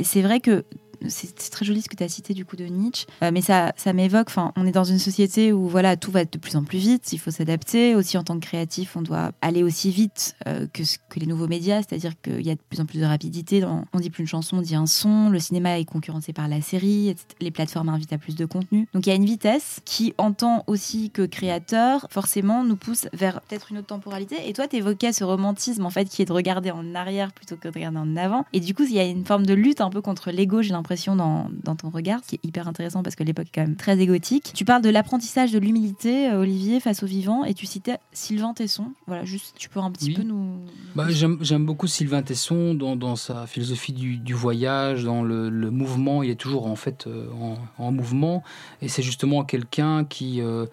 C'est 0.04 0.22
vrai 0.22 0.40
que 0.42 0.64
c'est 1.08 1.50
très 1.50 1.66
joli 1.66 1.82
ce 1.82 1.90
que 1.90 1.96
tu 1.96 2.04
as 2.04 2.10
cité 2.10 2.34
du 2.34 2.46
coup 2.46 2.56
de 2.56 2.66
Nietzsche, 2.66 3.06
euh, 3.24 3.32
mais 3.34 3.42
ça, 3.42 3.74
ça 3.78 3.94
m'évoque, 3.94 4.30
on 4.56 4.66
est 4.66 4.72
dans 4.72 4.84
une 4.84 5.00
société 5.00 5.54
où 5.54 5.68
voilà, 5.68 5.98
tout 5.98 6.12
va 6.12 6.26
de 6.26 6.38
plus 6.38 6.56
en 6.56 6.64
plus 6.64 6.78
vite, 6.78 7.12
il 7.14 7.20
faut 7.20 7.32
s'adapter. 7.32 7.96
Aussi 7.96 8.18
en 8.18 8.24
tant 8.24 8.36
que 8.36 8.46
créatif, 8.46 8.96
on 8.96 9.02
doit 9.02 9.32
aller 9.42 9.64
aussi 9.64 9.92
vite 9.92 10.36
euh, 10.48 10.68
que, 10.72 10.84
que 11.10 11.20
les 11.20 11.26
nouveaux 11.26 11.48
médias, 11.48 11.82
c'est-à-dire 11.82 12.14
qu'il 12.22 12.46
y 12.46 12.52
a 12.52 12.56
de 12.56 12.60
plus 12.70 12.80
en 12.80 12.86
plus 12.86 13.00
de 13.00 13.06
rapidité. 13.06 13.62
Dans, 13.62 13.86
on 13.94 14.00
dit 14.00 14.10
plus 14.10 14.22
une 14.22 14.28
chanson, 14.28 14.58
on 14.58 14.62
dit 14.62 14.76
un 14.76 14.86
son. 14.86 15.30
Le 15.30 15.40
cinéma 15.40 15.80
est 15.80 15.86
concurrencé 15.86 16.34
par 16.34 16.48
la 16.48 16.62
série, 16.62 17.16
les 17.40 17.52
plateformes 17.52 17.90
invitent 17.90 18.14
à 18.14 18.18
plus 18.18 18.36
de 18.36 18.46
contenu. 18.46 18.88
Donc 18.94 19.06
il 19.06 19.10
y 19.10 19.14
a 19.14 19.16
une 19.16 19.26
vitesse 19.26 19.80
qui, 19.86 20.14
en 20.18 20.34
tant 20.34 20.64
aussi 20.68 21.10
que 21.10 21.26
créateur, 21.26 22.08
forcément 22.10 22.64
nous 22.64 22.76
pousse 22.76 23.08
vers 23.14 23.42
peut-être 23.42 23.72
une 23.72 23.80
autre 23.80 23.88
temporalité. 23.88 24.36
Et 24.48 24.54
toi, 24.54 24.68
tu 24.68 24.78
évoquais 24.78 25.14
ce 25.14 25.24
romantisme 25.24 25.86
en 25.86 25.90
fait 25.90 26.06
qui 26.06 26.22
est 26.22 26.26
de 26.26 26.34
regarder 26.34 26.72
en 26.72 26.96
arrière 26.96 27.32
plutôt 27.32 27.56
que 27.56 27.68
de 27.68 27.74
regarder 27.74 27.98
en 27.98 28.16
avant. 28.16 28.46
Et 28.54 28.60
du 28.60 28.74
coup, 28.74 28.84
il 28.84 28.94
y 28.94 29.00
a 29.00 29.06
une 29.06 29.26
forme 29.26 29.46
de 29.46 29.54
lutte 29.54 29.82
un 29.82 29.90
peu 29.90 30.02
contre 30.02 30.32
l'ego, 30.32 30.62
j'ai 30.62 30.72
l'impression 30.72 30.89
dans, 31.16 31.50
dans, 31.64 31.76
ton 31.76 31.90
regard, 31.90 32.22
ce 32.24 32.30
qui 32.30 32.36
est 32.36 32.46
hyper 32.48 32.68
intéressant 32.68 33.04
parce 33.04 33.16
que 33.16 33.24
l'époque 33.24 33.48
est 33.48 33.56
quand 33.56 33.62
même 33.62 33.76
très 33.76 34.00
égotique. 34.00 34.52
Tu 34.56 34.66
parles 34.66 34.82
de 34.82 34.90
l'apprentissage 34.90 35.52
de 35.52 35.60
l'humilité, 35.60 36.30
euh, 36.30 36.40
Olivier, 36.40 36.80
face 36.80 37.04
au 37.04 37.06
vivant, 37.06 37.46
et 37.46 37.54
tu 37.54 37.66
citais 37.66 37.98
Sylvain 38.12 38.54
Tesson. 38.54 38.92
Voilà, 39.08 39.24
juste, 39.24 39.56
tu 39.58 39.70
peux 39.70 39.80
un 39.80 39.92
petit 39.92 40.14
peu 40.14 40.24
nous. 40.24 40.60
Bah, 40.96 41.08
J'aime 41.10 41.66
beaucoup 41.66 41.88
Sylvain 41.88 42.24
Tesson 42.24 42.74
dans, 42.74 42.96
dans 42.96 43.16
sa 43.16 43.46
philosophie 43.46 43.94
du, 43.94 44.18
du, 44.18 44.34
voyage, 44.34 45.04
dans 45.04 45.22
le, 45.22 45.50
le, 45.50 45.70
mouvement. 45.70 46.24
Il 46.24 46.32
est 46.32 46.40
toujours 46.40 46.66
en 46.66 46.76
fait 46.76 47.06
euh, 47.06 47.30
en, 47.34 47.58
en, 47.78 47.92
mouvement, 47.92 48.44
et 48.82 48.88
c'est 48.88 49.04
justement 49.04 49.44
quelqu'un 49.44 50.06
qui, 50.06 50.42
euh, 50.42 50.66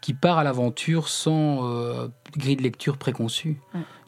qui 0.00 0.14
part 0.14 0.38
à 0.38 0.44
l'aventure 0.44 1.08
sans 1.08 2.08
grille 2.38 2.56
de 2.56 2.62
lecture 2.62 2.96
préconçue. 2.96 3.60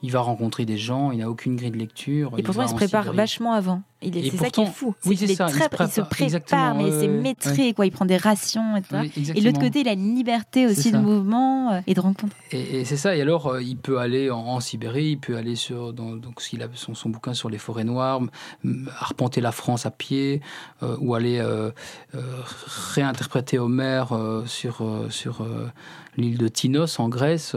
Il 0.02 0.12
va 0.12 0.20
rencontrer 0.20 0.64
des 0.64 0.78
gens, 0.78 1.10
il 1.10 1.18
n'a 1.18 1.28
aucune 1.28 1.56
grille 1.56 1.70
de 1.70 1.76
lecture. 1.76 2.32
Et 2.38 2.42
pourtant, 2.42 2.62
il, 2.62 2.68
se 2.68 2.75
prépare 2.75 3.12
vachement 3.12 3.52
avant. 3.52 3.82
Il 4.02 4.16
est, 4.16 4.30
c'est 4.30 4.38
ça 4.38 4.49
qui 4.49 4.62
est 4.62 4.66
fou. 4.66 4.94
Oui, 5.04 5.14
c'est 5.14 5.26
ça. 5.34 5.46
il, 5.49 5.54
se 5.54 6.00
prépare, 6.00 6.75
mais 6.75 6.90
c'est 6.90 7.08
maîtrisé. 7.08 7.75
Quoi. 7.75 7.84
Il 7.84 7.92
prend 7.92 8.06
des 8.06 8.16
rations, 8.16 8.76
etc. 8.76 9.10
et 9.34 9.40
de 9.40 9.44
l'autre 9.44 9.60
côté, 9.60 9.80
il 9.80 9.88
a 9.88 9.92
une 9.92 10.14
liberté 10.14 10.66
aussi 10.66 10.90
de 10.90 10.96
mouvement 10.96 11.72
euh, 11.72 11.80
et 11.87 11.92
de 11.92 12.00
rencontre. 12.00 12.34
Et, 12.50 12.87
c'est 12.87 12.96
ça. 12.96 13.14
Et 13.14 13.20
alors, 13.20 13.49
euh, 13.49 13.62
il 13.62 13.76
peut 13.76 13.99
aller 13.99 14.30
en, 14.30 14.58
Sibérie, 14.60 15.10
il 15.10 15.18
peut 15.18 15.37
aller 15.37 15.54
sur, 15.54 15.92
dans, 15.92 16.16
donc, 16.16 16.40
s'il 16.40 16.62
a 16.62 16.68
son, 16.72 16.94
son, 16.94 17.10
bouquin 17.10 17.34
sur 17.34 17.50
les 17.50 17.58
forêts 17.58 17.84
noires, 17.84 18.22
arpenter 19.00 19.42
la 19.42 19.52
France 19.52 19.84
à 19.84 19.90
pied, 19.90 20.40
euh, 20.82 20.96
ou 21.00 21.14
aller 21.14 21.44
réinterpréter 22.94 23.58
Homère 23.58 24.16
sur, 24.46 24.82
sur 25.10 25.46
l'île 26.16 26.38
de 26.38 26.49
Tinos 26.49 26.99
en 26.99 27.08
Grèce. 27.08 27.54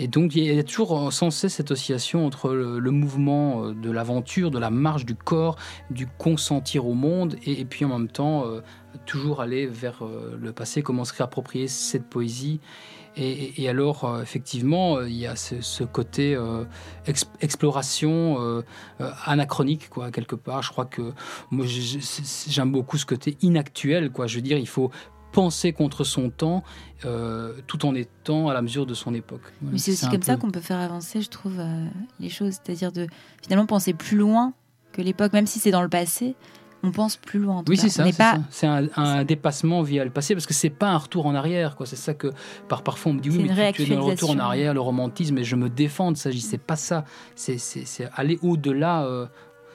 Et 0.00 0.08
donc 0.08 0.34
il 0.34 0.44
y 0.44 0.58
a 0.58 0.64
toujours 0.64 1.12
sans 1.12 1.30
cesse 1.30 1.52
cette 1.52 1.70
oscillation 1.70 2.24
entre 2.24 2.54
le, 2.54 2.90
mouvement 2.90 3.66
euh, 3.66 3.74
de 3.74 3.90
l'aventure, 3.90 4.50
de 4.50 4.58
la 4.58 4.70
marche 4.70 5.04
du 5.04 5.14
corps, 5.14 5.56
du 5.90 6.06
consentir 6.06 6.86
au 6.86 6.94
monde, 6.94 7.36
et, 7.44 7.66
puis 7.66 7.84
en 7.84 7.98
même 7.98 8.08
temps 8.08 8.46
euh, 8.46 8.62
toujours 9.04 9.42
aller 9.42 9.66
vers 9.66 10.02
euh, 10.02 10.38
le 10.40 10.52
passé, 10.52 10.80
comment 10.80 11.04
se 11.04 11.12
réapproprier 11.12 11.68
cette 11.68 12.06
poésie. 12.06 12.60
Et, 13.16 13.68
alors, 13.68 14.20
effectivement, 14.22 15.02
il 15.02 15.16
y 15.16 15.26
a 15.26 15.34
ce, 15.34 15.82
côté 15.82 16.38
exploration 17.40 18.62
anachronique, 19.26 19.90
quoi, 19.90 20.12
quelque 20.12 20.36
part. 20.36 20.62
Je 20.62 20.70
crois 20.70 20.86
que 20.86 21.12
moi, 21.50 21.66
j'aime 21.66 22.70
beaucoup 22.70 22.96
ce 22.96 23.04
côté 23.04 23.36
inactuel, 23.42 24.10
quoi. 24.10 24.28
Je 24.28 24.36
veux 24.36 24.42
dire, 24.42 24.56
il 24.56 24.68
faut 24.68 24.90
penser 25.32 25.72
contre 25.72 26.04
son 26.04 26.30
temps 26.30 26.62
euh, 27.04 27.54
tout 27.66 27.86
en 27.86 27.94
étant 27.94 28.48
à 28.48 28.54
la 28.54 28.62
mesure 28.62 28.86
de 28.86 28.94
son 28.94 29.14
époque. 29.14 29.42
Mais 29.62 29.78
c'est 29.78 29.92
aussi 29.92 30.08
comme 30.08 30.22
ça 30.22 30.36
qu'on 30.36 30.50
peut 30.50 30.60
faire 30.60 30.78
avancer, 30.78 31.20
je 31.22 31.28
trouve, 31.28 31.58
euh, 31.58 31.86
les 32.18 32.28
choses. 32.28 32.54
C'est-à-dire 32.62 32.92
de 32.92 33.06
finalement 33.42 33.66
penser 33.66 33.94
plus 33.94 34.16
loin 34.16 34.52
que 34.92 35.02
l'époque, 35.02 35.32
même 35.32 35.46
si 35.46 35.58
c'est 35.58 35.70
dans 35.70 35.82
le 35.82 35.88
passé, 35.88 36.34
on 36.82 36.92
pense 36.92 37.16
plus 37.16 37.38
loin. 37.38 37.58
en 37.58 37.62
tout 37.62 37.70
Oui, 37.72 37.76
c'est 37.76 37.90
ça. 37.90 38.02
On 38.02 38.06
n'est 38.06 38.12
c'est 38.12 38.66
pas. 38.66 38.78
un, 38.80 38.88
un 38.96 39.24
dépassement 39.24 39.82
via 39.82 40.02
le 40.04 40.10
passé 40.10 40.34
parce 40.34 40.46
que 40.46 40.54
c'est 40.54 40.70
pas 40.70 40.88
un 40.88 40.96
retour 40.96 41.26
en 41.26 41.34
arrière. 41.34 41.76
quoi. 41.76 41.84
C'est 41.86 41.96
ça 41.96 42.14
que 42.14 42.32
par, 42.68 42.82
parfois 42.82 43.12
on 43.12 43.14
me 43.16 43.20
dit 43.20 43.28
oui, 43.30 43.50
mais 43.54 43.72
tu, 43.72 43.84
tu 43.84 43.92
es 43.92 43.94
dans 43.94 44.00
le 44.06 44.10
retour 44.12 44.30
en 44.30 44.38
arrière, 44.38 44.72
le 44.74 44.80
romantisme, 44.80 45.36
et 45.38 45.44
je 45.44 45.56
me 45.56 45.68
défends 45.68 46.10
de 46.10 46.16
ça. 46.16 46.30
Je 46.30 46.36
dis 46.36 46.40
c'est 46.42 46.56
pas 46.58 46.76
ça. 46.76 47.04
C'est 47.36 47.58
aller 48.14 48.38
au-delà. 48.42 49.04
euh, 49.04 49.26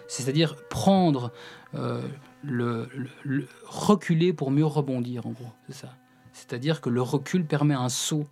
C'est-à-dire 0.08 0.56
prendre 0.70 1.32
euh, 1.76 2.02
le, 2.46 2.88
le- 2.96 3.10
le- 3.24 3.48
reculer 3.66 4.34
pour 4.34 4.52
mieux 4.52 4.66
rebondir. 4.66 5.26
En 5.26 5.32
gros, 5.32 5.52
c'est 5.68 5.76
ça. 5.76 5.90
C'est-à-dire 6.34 6.82
que 6.82 6.90
le 6.90 7.02
recul 7.02 7.46
permet 7.46 7.74
un 7.76 7.90
saut. 7.90 8.28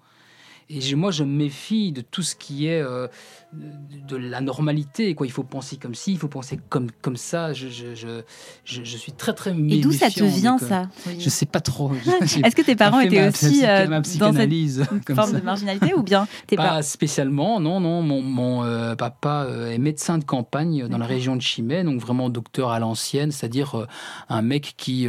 Et 0.70 0.96
moi, 0.96 1.12
je 1.12 1.24
me 1.24 1.34
méfie 1.34 1.92
de 1.92 2.02
tout 2.02 2.22
ce 2.22 2.36
qui 2.36 2.68
est 2.68 2.82
euh, 2.82 3.08
de, 3.54 4.16
de 4.16 4.18
la 4.18 4.42
normalité. 4.42 5.16
Quoi. 5.16 5.28
Il 5.28 5.32
faut 5.32 5.44
penser 5.44 5.78
comme 5.78 5.96
ci, 5.96 6.14
il 6.14 6.18
faut 6.18 6.28
penser 6.28 6.60
comme, 6.70 6.90
comme 7.02 7.18
ça. 7.18 7.54
Je, 7.54 7.68
je, 7.68 7.94
je, 7.96 8.22
je, 8.64 8.98
suis 8.98 9.12
très, 9.12 9.34
très 9.34 9.52
Et 9.52 9.82
d'où 9.82 9.92
ça 9.92 10.10
te 10.10 10.24
méfiant, 10.24 10.40
vient 10.40 10.52
donc, 10.54 10.64
euh, 10.64 10.68
ça 10.68 10.90
Je 11.20 11.30
sais 11.30 11.46
pas 11.46 11.60
trop. 11.60 11.92
Est-ce 12.22 12.56
que 12.56 12.62
tes 12.62 12.76
parents 12.76 13.00
étaient 13.00 13.28
aussi 13.28 13.66
euh, 13.66 13.88
ma 13.88 14.02
dans 14.02 14.34
cette 14.34 15.04
comme 15.06 15.16
forme 15.16 15.32
ça. 15.32 15.40
de 15.40 15.46
marginalité 15.46 15.94
ou 15.94 16.04
bien 16.04 16.28
tes 16.48 16.56
Pas 16.56 16.82
spécialement, 16.82 17.60
non, 17.60 17.80
non. 17.80 18.02
Mon, 18.02 18.22
mon, 18.22 18.64
euh, 18.64 18.96
papa 18.96 19.48
est 19.70 19.78
médecin 19.78 20.18
de 20.18 20.24
campagne 20.24 20.88
dans 20.88 20.98
la 20.98 21.06
région 21.06 21.36
de 21.36 21.42
Chimay, 21.42 21.84
donc 21.84 22.00
vraiment 22.00 22.30
docteur 22.30 22.72
à 22.72 22.80
l'ancienne, 22.80 23.32
c'est-à-dire 23.32 23.88
un 24.30 24.42
mec 24.42 24.74
qui, 24.78 25.08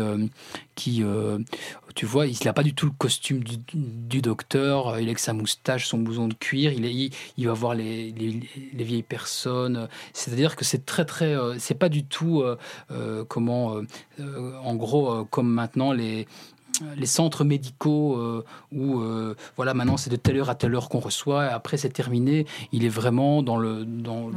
qui 0.75 1.03
euh, 1.03 1.39
tu 1.95 2.07
vois, 2.07 2.27
il 2.27 2.37
n'a 2.45 2.53
pas 2.53 2.63
du 2.63 2.75
tout 2.75 2.87
le 2.87 2.93
costume 2.93 3.43
du, 3.45 4.21
docteur, 4.21 4.99
il 4.99 5.03
est 5.03 5.11
avec 5.11 5.19
sa 5.19 5.33
moustache, 5.33 5.87
son 5.87 5.99
blouson 5.99 6.29
de 6.29 6.35
cuir, 6.35 6.73
il, 6.73 6.85
il, 6.87 7.13
il 7.37 7.47
va 7.47 7.53
voir 7.53 7.75
les, 7.75 8.11
les, 8.13 8.41
les 8.73 8.85
vieilles 8.85 9.03
personnes, 9.03 9.89
c'est-à-dire 10.13 10.57
que 10.57 10.65
c'est 10.65 10.85
très, 10.85 11.05
très, 11.05 11.37
euh, 11.37 11.57
c'est 11.59 11.79
pas 11.79 11.89
du 11.89 12.05
tout, 12.05 12.43
euh, 12.43 13.25
comment, 13.29 13.81
en 14.19 14.75
gros, 14.75 15.25
comme 15.27 15.49
maintenant 15.49 15.93
les 15.93 16.27
les 16.97 17.07
centres 17.07 17.45
médicaux 17.45 18.17
euh, 18.17 18.45
où 18.73 19.01
euh, 19.01 19.35
voilà 19.57 19.75
maintenant 19.75 19.97
c'est 19.97 20.11
de 20.11 20.17
telle 20.17 20.37
heure 20.39 20.51
à 20.51 20.55
telle 20.55 20.75
heure 20.75 20.89
qu'on 20.89 20.99
reçoit 21.01 21.47
et 21.47 21.49
après 21.51 21.77
c'est 21.77 21.91
terminé. 21.91 22.47
Il 22.73 22.85
est 22.85 22.89
vraiment 22.89 23.43
dans 23.43 23.57
le 23.57 23.85
dans, 23.85 24.29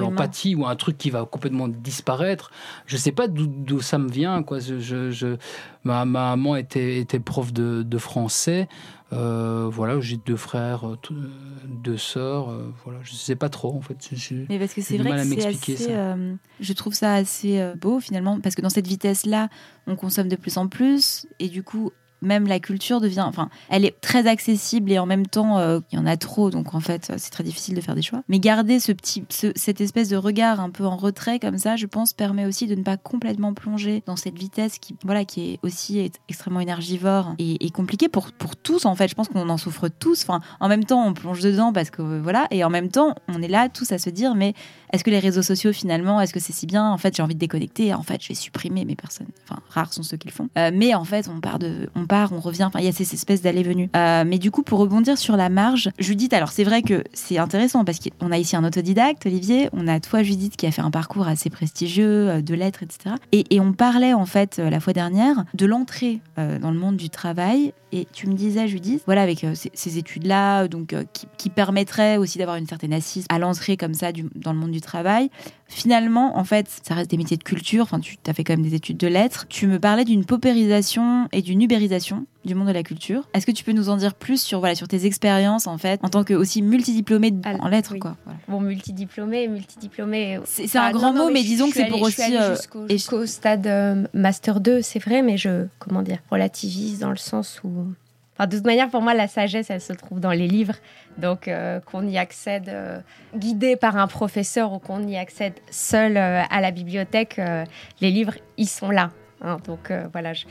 l'empathie 0.00 0.54
ou 0.54 0.66
un 0.66 0.76
truc 0.76 0.96
qui 0.98 1.10
va 1.10 1.24
complètement 1.24 1.68
disparaître. 1.68 2.50
Je 2.86 2.96
sais 2.96 3.12
pas 3.12 3.28
d'où 3.28 3.80
ça 3.80 3.98
me 3.98 4.08
vient 4.08 4.42
quoi. 4.42 4.58
Je, 4.58 4.78
je- 4.80 5.10
je- 5.10 5.36
ma, 5.84 6.04
ma 6.04 6.30
maman 6.36 6.56
était 6.56 6.98
était 6.98 7.18
prof 7.20 7.52
de, 7.52 7.82
de 7.82 7.98
français 7.98 8.68
Euh, 9.12 9.68
voilà 9.70 10.00
j'ai 10.00 10.16
deux 10.16 10.36
frères 10.36 10.88
euh, 10.88 10.96
euh, 11.10 11.30
deux 11.66 11.98
sœurs 11.98 12.50
euh, 12.50 12.72
voilà 12.82 13.00
je 13.02 13.12
sais 13.12 13.36
pas 13.36 13.50
trop 13.50 13.76
en 13.76 13.82
fait 13.82 14.10
Mais 14.48 14.58
parce 14.58 14.72
que 14.72 14.80
c'est 14.80 14.96
vrai 14.96 15.10
que 15.10 15.18
c'est 15.18 15.36
m'expliquer 15.36 15.74
assez. 15.74 15.92
euh, 15.92 16.34
je 16.60 16.72
trouve 16.72 16.94
ça 16.94 17.14
assez 17.14 17.72
beau 17.78 18.00
finalement, 18.00 18.40
parce 18.40 18.54
que 18.54 18.62
dans 18.62 18.70
cette 18.70 18.86
vitesse-là, 18.86 19.48
on 19.86 19.96
consomme 19.96 20.28
de 20.28 20.36
plus 20.36 20.56
en 20.56 20.66
plus, 20.68 21.26
et 21.40 21.48
du 21.48 21.62
coup, 21.62 21.90
même 22.22 22.46
la 22.46 22.60
culture 22.60 23.00
devient. 23.00 23.24
Enfin, 23.26 23.48
elle 23.68 23.84
est 23.84 24.00
très 24.00 24.26
accessible 24.26 24.90
et 24.90 24.98
en 24.98 25.06
même 25.06 25.26
temps, 25.26 25.58
euh, 25.58 25.80
il 25.92 25.96
y 25.96 25.98
en 25.98 26.06
a 26.06 26.16
trop, 26.16 26.50
donc 26.50 26.74
en 26.74 26.80
fait, 26.80 27.10
euh, 27.10 27.14
c'est 27.18 27.30
très 27.30 27.44
difficile 27.44 27.74
de 27.74 27.80
faire 27.80 27.94
des 27.94 28.02
choix. 28.02 28.22
Mais 28.28 28.38
garder 28.38 28.80
ce 28.80 28.92
petit, 28.92 29.24
ce- 29.28 29.52
cette 29.56 29.80
espèce 29.80 30.08
de 30.08 30.16
regard 30.16 30.60
un 30.60 30.70
peu 30.70 30.86
en 30.86 30.96
retrait 30.96 31.38
comme 31.38 31.58
ça, 31.58 31.76
je 31.76 31.86
pense, 31.86 32.12
permet 32.12 32.46
aussi 32.46 32.66
de 32.66 32.74
ne 32.74 32.82
pas 32.82 32.96
complètement 32.96 33.52
plonger 33.54 34.02
dans 34.06 34.16
cette 34.16 34.38
vitesse 34.38 34.78
qui, 34.78 34.96
voilà, 35.04 35.24
qui 35.24 35.52
est 35.52 35.58
aussi 35.62 36.10
extrêmement 36.28 36.60
énergivore 36.60 37.34
et, 37.38 37.64
et 37.64 37.70
compliquée 37.70 38.08
pour, 38.08 38.32
pour 38.32 38.56
tous. 38.56 38.86
En 38.86 38.94
fait, 38.94 39.08
je 39.08 39.14
pense 39.14 39.28
qu'on 39.28 39.48
en 39.48 39.58
souffre 39.58 39.88
tous. 39.88 40.22
Enfin, 40.22 40.40
en 40.60 40.68
même 40.68 40.84
temps, 40.84 41.04
on 41.06 41.12
plonge 41.14 41.40
dedans 41.40 41.72
parce 41.72 41.90
que 41.90 42.02
euh, 42.02 42.20
voilà, 42.22 42.46
et 42.50 42.64
en 42.64 42.70
même 42.70 42.88
temps, 42.88 43.14
on 43.28 43.42
est 43.42 43.48
là 43.48 43.68
tous 43.68 43.90
à 43.92 43.98
se 43.98 44.10
dire, 44.10 44.34
mais 44.34 44.54
est-ce 44.92 45.04
que 45.04 45.10
les 45.10 45.18
réseaux 45.18 45.42
sociaux 45.42 45.72
finalement, 45.72 46.20
est-ce 46.20 46.32
que 46.32 46.40
c'est 46.40 46.52
si 46.52 46.66
bien? 46.66 46.90
En 46.90 46.98
fait, 46.98 47.16
j'ai 47.16 47.22
envie 47.22 47.34
de 47.34 47.40
déconnecter. 47.40 47.92
En 47.94 48.02
fait, 48.02 48.22
je 48.22 48.28
vais 48.28 48.34
supprimer 48.34 48.84
mes 48.84 48.94
personnes. 48.96 49.26
Enfin, 49.44 49.60
rares 49.70 49.92
sont 49.92 50.02
ceux 50.02 50.16
qui 50.16 50.28
le 50.28 50.32
font. 50.32 50.48
Mais 50.56 50.94
en 50.94 51.04
fait, 51.04 51.28
on 51.34 51.40
part 51.40 51.58
de, 51.58 51.88
on 52.32 52.40
revient. 52.40 52.64
Enfin, 52.64 52.78
il 52.80 52.84
y 52.84 52.88
a 52.88 52.92
ces 52.92 53.14
espèces 53.14 53.42
d'allées-venues. 53.42 53.90
Euh, 53.96 54.24
mais 54.26 54.38
du 54.38 54.50
coup, 54.50 54.62
pour 54.62 54.78
rebondir 54.78 55.18
sur 55.18 55.36
la 55.36 55.48
marge, 55.48 55.90
Judith, 55.98 56.32
alors 56.32 56.50
c'est 56.50 56.64
vrai 56.64 56.82
que 56.82 57.04
c'est 57.12 57.38
intéressant 57.38 57.84
parce 57.84 57.98
qu'on 57.98 58.30
a 58.30 58.38
ici 58.38 58.56
un 58.56 58.64
autodidacte, 58.64 59.26
Olivier. 59.26 59.68
On 59.72 59.88
a 59.88 60.00
toi, 60.00 60.22
Judith, 60.22 60.56
qui 60.56 60.66
a 60.66 60.70
fait 60.70 60.82
un 60.82 60.90
parcours 60.90 61.26
assez 61.26 61.50
prestigieux 61.50 62.28
euh, 62.28 62.42
de 62.42 62.54
lettres, 62.54 62.82
etc. 62.82 63.16
Et, 63.32 63.60
on 63.60 63.72
parlait 63.72 64.12
en 64.12 64.26
fait 64.26 64.58
euh, 64.58 64.70
la 64.70 64.80
fois 64.80 64.92
dernière 64.92 65.44
de 65.54 65.66
l'entrée 65.66 66.20
euh, 66.38 66.58
dans 66.58 66.72
le 66.72 66.78
monde 66.78 66.96
du 66.96 67.10
travail. 67.10 67.72
Et 67.92 68.06
tu 68.12 68.26
me 68.26 68.32
disais, 68.32 68.66
Judith, 68.68 69.02
voilà, 69.04 69.22
avec 69.22 69.46
ces, 69.54 69.98
études-là, 69.98 70.66
donc 70.66 70.96
qui, 71.36 71.50
permettraient 71.50 72.16
aussi 72.16 72.38
d'avoir 72.38 72.56
une 72.56 72.66
certaine 72.66 72.94
assise 72.94 73.26
à 73.28 73.38
l'entrée 73.38 73.76
comme 73.76 73.92
ça 73.92 74.12
dans 74.34 74.54
le 74.54 74.58
monde 74.58 74.70
du 74.70 74.80
travail. 74.80 75.28
Finalement, 75.66 76.38
en 76.38 76.44
fait, 76.44 76.68
ça 76.82 76.94
reste 76.94 77.10
des 77.10 77.18
métiers 77.18 77.36
de 77.36 77.42
culture. 77.42 77.82
Enfin, 77.82 78.00
tu 78.00 78.16
as 78.26 78.32
fait 78.32 78.44
quand 78.44 78.54
même 78.54 78.62
des 78.62 78.74
études 78.74 78.96
de 78.96 79.08
lettres. 79.08 79.44
Tu 79.50 79.66
me 79.66 79.78
parlais 79.78 80.06
d'une 80.06 80.24
paupérisation 80.24 81.28
et 81.32 81.42
d'une 81.42 81.60
ubérisation 81.60 82.01
du 82.44 82.54
monde 82.54 82.68
de 82.68 82.72
la 82.72 82.82
culture. 82.82 83.28
Est-ce 83.34 83.46
que 83.46 83.52
tu 83.52 83.64
peux 83.64 83.72
nous 83.72 83.88
en 83.88 83.96
dire 83.96 84.14
plus 84.14 84.42
sur 84.42 84.58
voilà 84.60 84.74
sur 84.74 84.88
tes 84.88 85.06
expériences 85.06 85.66
en 85.66 85.78
fait 85.78 86.00
en 86.02 86.08
tant 86.08 86.24
que 86.24 86.34
aussi 86.34 86.60
multidiplômée 86.62 87.32
Alors, 87.44 87.64
en 87.64 87.68
lettres 87.68 87.92
oui. 87.92 87.98
quoi. 88.00 88.16
Voilà. 88.24 88.38
Bon, 88.48 88.60
multidiplômé, 88.60 89.48
multidiplômé. 89.48 90.40
C'est 90.44 90.66
c'est 90.66 90.78
un 90.78 90.84
Ah, 90.86 90.92
grand 90.92 91.12
non, 91.12 91.26
mot, 91.26 91.30
mais, 91.32 91.42
disons 91.42 91.68
que 91.68 91.74
c'est 91.74 91.86
pour 91.86 92.02
aussi. 92.02 92.36
euh, 92.36 92.56
jusqu'au 92.90 93.26
stade 93.26 93.66
euh, 93.66 94.04
Master 94.14 94.60
2, 94.60 94.82
c'est 94.82 94.98
vrai, 94.98 95.22
mais 95.22 95.36
je, 95.36 95.66
comment 95.78 96.02
dire, 96.02 96.18
relativise 96.30 96.98
dans 96.98 97.10
le 97.10 97.16
sens 97.16 97.60
où. 97.64 97.86
Enfin, 98.34 98.46
de 98.46 98.56
toute 98.56 98.64
manière, 98.66 98.88
pour 98.88 99.02
moi, 99.02 99.12
la 99.12 99.28
sagesse, 99.28 99.68
elle 99.68 99.80
se 99.82 99.92
trouve 99.92 100.18
dans 100.18 100.30
les 100.30 100.48
livres. 100.48 100.74
Donc, 101.18 101.46
euh, 101.48 101.80
qu'on 101.80 102.08
y 102.08 102.16
accède 102.16 102.70
euh, 102.70 102.98
guidé 103.36 103.76
par 103.76 103.98
un 103.98 104.06
professeur 104.06 104.72
ou 104.72 104.78
qu'on 104.78 105.06
y 105.06 105.16
accède 105.18 105.52
seul 105.70 106.16
euh, 106.16 106.40
à 106.50 106.60
la 106.62 106.70
bibliothèque, 106.70 107.38
euh, 107.38 107.64
les 108.00 108.10
livres, 108.10 108.34
ils 108.56 108.68
sont 108.68 108.90
là. 108.90 109.10
hein. 109.42 109.58
donc, 109.66 109.90
euh, 109.90 110.06
voilà. 110.12 110.32
je- 110.32 110.46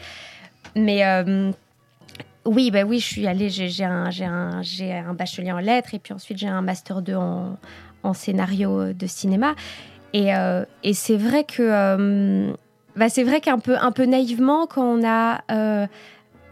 Mais. 0.76 1.06
euh, 1.06 1.52
oui, 2.46 2.72
bah 2.72 2.84
oui, 2.84 3.00
je 3.00 3.06
suis 3.06 3.28
allée, 3.28 3.50
j'ai 3.50 3.84
un, 3.84 4.10
j'ai 4.10 4.26
un, 4.26 4.64
j'ai 4.64 4.92
un 4.94 5.14
bachelier 5.14 5.52
en 5.52 5.60
lettres 5.60 5.94
et 5.94 6.00
puis 6.00 6.12
ensuite 6.12 6.40
j'ai 6.40 6.48
un 6.48 6.62
master 6.64 7.04
2 7.04 7.14
en, 7.16 7.56
en 8.02 8.14
scénario 8.14 8.94
de 8.94 9.06
cinéma. 9.06 9.54
Et, 10.14 10.36
euh, 10.36 10.66
et 10.84 10.94
c'est 10.96 11.18
vrai 11.18 11.44
que 11.44 11.62
euh, 11.62 12.52
bah, 12.96 13.10
c'est 13.10 13.24
vrai 13.24 13.42
qu'un 13.42 13.60
peu, 13.60 13.78
un 13.78 13.92
peu 13.92 14.06
naïvement, 14.06 14.66
quand 14.66 14.84
on 14.84 15.04
a 15.08 15.42
euh, 15.52 15.86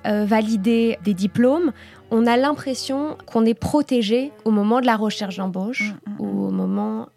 euh, 0.06 0.26
validé 0.26 1.00
des 1.04 1.16
diplômes, 1.16 1.72
on 2.12 2.28
a 2.28 2.38
l'impression 2.38 3.18
qu'on 3.26 3.44
est 3.46 3.60
protégé 3.60 4.32
au 4.46 4.52
moment 4.52 4.82
de 4.82 4.86
la 4.86 4.96
recherche 4.96 5.38
d'embauche 5.38 5.94
Mm, 6.06 6.12
mm, 6.12 6.14
mm. 6.14 6.22
ou 6.22 6.46
au 6.46 6.52
moment. 6.52 7.08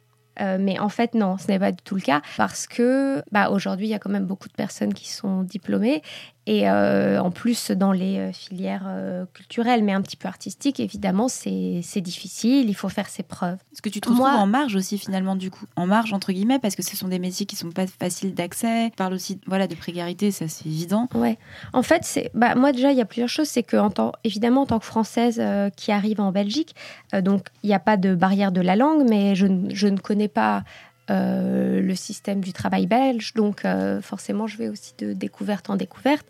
euh, 0.40 0.56
mais 0.59 0.78
en 0.78 0.88
fait, 0.88 1.12
non, 1.14 1.37
ce 1.37 1.47
n'est 1.49 1.59
pas 1.59 1.73
du 1.73 1.82
tout 1.85 1.94
le 1.94 2.00
cas 2.00 2.23
parce 2.38 2.66
que 2.66 3.23
bah, 3.30 3.50
aujourd'hui, 3.50 3.87
il 3.87 3.90
y 3.90 3.94
a 3.94 3.99
quand 3.99 4.11
même 4.11 4.25
beaucoup 4.25 4.49
de 4.49 4.54
personnes 4.54 4.94
qui 4.94 5.11
sont 5.11 5.42
diplômées 5.42 6.00
et 6.46 6.68
euh, 6.68 7.20
en 7.20 7.30
plus 7.30 7.70
dans 7.70 7.92
les 7.92 8.18
euh, 8.18 8.32
filières 8.32 8.84
euh, 8.87 9.25
culturelles, 9.32 9.84
mais 9.84 9.92
un 9.92 10.02
petit 10.02 10.16
peu 10.16 10.26
artistiques, 10.28 10.80
évidemment, 10.80 11.28
c'est 11.28 12.00
difficile, 12.00 12.68
il 12.68 12.75
faut 12.75 12.88
faire 12.88 13.08
ses 13.08 13.22
preuves. 13.22 13.58
Est-ce 13.72 13.82
que 13.82 13.88
tu 13.88 14.00
te 14.00 14.08
Moi- 14.08 14.26
retrouves 14.28 14.42
en 14.42 14.46
marge 14.46 14.75
aussi 14.75 14.99
finalement 14.99 15.37
du 15.37 15.50
coup 15.50 15.66
En 15.76 15.87
marge 15.87 16.12
entre 16.12 16.32
guillemets 16.32 16.58
parce 16.58 16.75
que 16.75 16.82
ce 16.82 16.96
sont 16.96 17.08
des 17.08 17.18
métiers 17.18 17.46
qui 17.46 17.56
sont 17.56 17.70
pas 17.70 17.87
faciles 17.87 18.34
d'accès. 18.34 18.90
Tu 18.90 18.96
parles 18.96 19.14
aussi 19.14 19.38
voilà 19.46 19.66
de 19.66 19.75
précarité, 19.75 20.30
ça 20.30 20.49
c'est 20.49 20.66
évident. 20.66 21.08
Ouais. 21.14 21.38
En 21.72 21.82
fait, 21.82 22.30
bah, 22.34 22.54
moi 22.54 22.72
déjà 22.72 22.90
il 22.92 22.99
y 22.99 23.02
a 23.02 23.04
plusieurs 23.06 23.28
choses. 23.28 23.49
C'est 23.49 23.62
que 23.62 23.76
en 23.76 23.90
tant, 23.90 24.12
évidemment 24.25 24.62
en 24.62 24.66
tant 24.66 24.78
que 24.78 24.84
française 24.87 25.38
euh, 25.40 25.70
qui 25.70 25.92
arrive 25.92 26.20
en 26.20 26.32
Belgique, 26.32 26.75
donc 27.22 27.46
il 27.62 27.68
n'y 27.68 27.75
a 27.75 27.78
pas 27.80 27.96
de 27.96 28.14
barrière 28.14 28.52
de 28.52 28.61
la 28.61 28.76
langue, 28.76 29.06
mais 29.08 29.34
je, 29.34 29.46
ne- 29.46 29.75
je 29.75 29.87
ne 29.88 29.99
connais 29.99 30.28
pas 30.28 30.64
euh, 31.11 31.80
le 31.80 31.94
système 31.94 32.40
du 32.40 32.52
travail 32.52 32.87
belge, 32.87 33.35
donc 33.35 33.64
euh, 33.64 34.00
forcément 34.00 34.47
je 34.47 34.56
vais 34.56 34.68
aussi 34.68 34.94
de 34.99 35.12
découverte 35.12 35.68
en 35.71 35.76
découverte. 35.76 36.26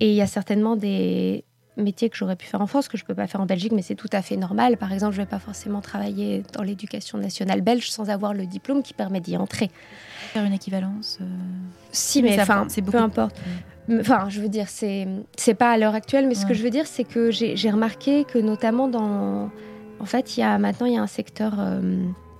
Et 0.00 0.10
il 0.10 0.14
y 0.14 0.22
a 0.22 0.26
certainement 0.26 0.76
des 0.76 1.44
métiers 1.76 2.10
que 2.10 2.16
j'aurais 2.16 2.36
pu 2.36 2.46
faire 2.46 2.60
en 2.60 2.66
France 2.66 2.88
que 2.88 2.98
je 2.98 3.04
peux 3.06 3.14
pas 3.14 3.26
faire 3.26 3.40
en 3.40 3.46
Belgique, 3.46 3.72
mais 3.72 3.80
c'est 3.80 3.94
tout 3.94 4.08
à 4.12 4.20
fait 4.20 4.36
normal. 4.36 4.76
Par 4.76 4.92
exemple, 4.92 5.12
je 5.14 5.22
vais 5.22 5.26
pas 5.26 5.38
forcément 5.38 5.80
travailler 5.80 6.42
dans 6.52 6.62
l'éducation 6.62 7.16
nationale 7.16 7.62
belge 7.62 7.90
sans 7.90 8.10
avoir 8.10 8.34
le 8.34 8.44
diplôme 8.44 8.82
qui 8.82 8.92
permet 8.92 9.20
d'y 9.20 9.36
entrer. 9.38 9.70
Faire 10.34 10.44
une 10.44 10.52
équivalence. 10.52 11.18
euh, 11.22 11.24
Si, 11.92 12.22
Mais 12.22 12.30
mais 12.36 12.42
enfin, 12.42 12.66
c'est 12.68 12.82
peu 12.82 12.90
beaucoup. 12.92 13.02
importe. 13.04 13.40
Enfin, 13.98 14.28
je 14.28 14.40
veux 14.40 14.48
dire, 14.50 14.66
c'est 14.68 15.54
pas 15.58 15.72
à 15.72 15.78
l'heure 15.78 15.94
actuelle, 15.94 16.26
mais 16.28 16.34
ce 16.34 16.44
que 16.44 16.54
je 16.54 16.62
veux 16.62 16.70
dire, 16.70 16.86
c'est 16.86 17.04
que 17.04 17.30
j'ai 17.30 17.56
j'ai 17.56 17.70
remarqué 17.70 18.24
que 18.24 18.38
notamment 18.38 18.86
dans, 18.86 19.50
en 19.98 20.04
fait, 20.04 20.36
il 20.36 20.40
y 20.40 20.42
a 20.42 20.58
maintenant 20.58 20.86
il 20.86 20.92
y 20.94 20.98
a 20.98 21.02
un 21.02 21.06
secteur 21.08 21.54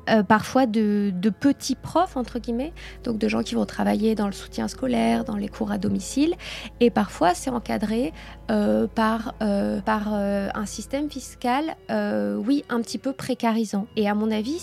euh, 0.08 0.22
parfois 0.22 0.66
de, 0.66 1.12
petits 1.40 1.74
profs 1.74 2.16
entre 2.16 2.38
guillemets, 2.38 2.72
donc 3.04 3.18
de 3.18 3.28
gens 3.28 3.42
qui 3.42 3.54
vont 3.54 3.66
travailler 3.66 4.14
dans 4.14 4.26
le 4.26 4.32
soutien 4.32 4.68
scolaire, 4.68 5.24
dans 5.24 5.36
les 5.36 5.48
cours 5.48 5.70
à 5.70 5.78
domicile, 5.78 6.34
et 6.80 6.90
parfois 6.90 7.34
c'est 7.34 7.50
encadré 7.50 8.12
euh, 8.50 8.86
par 8.86 9.34
euh, 9.42 9.80
par 9.80 10.12
un 10.12 10.66
système 10.66 11.10
fiscal, 11.10 11.76
oui, 11.90 12.64
un 12.68 12.80
petit 12.80 12.98
peu 12.98 13.12
précarisant. 13.12 13.86
Et 13.96 14.08
à 14.08 14.14
mon 14.14 14.30
avis, 14.30 14.60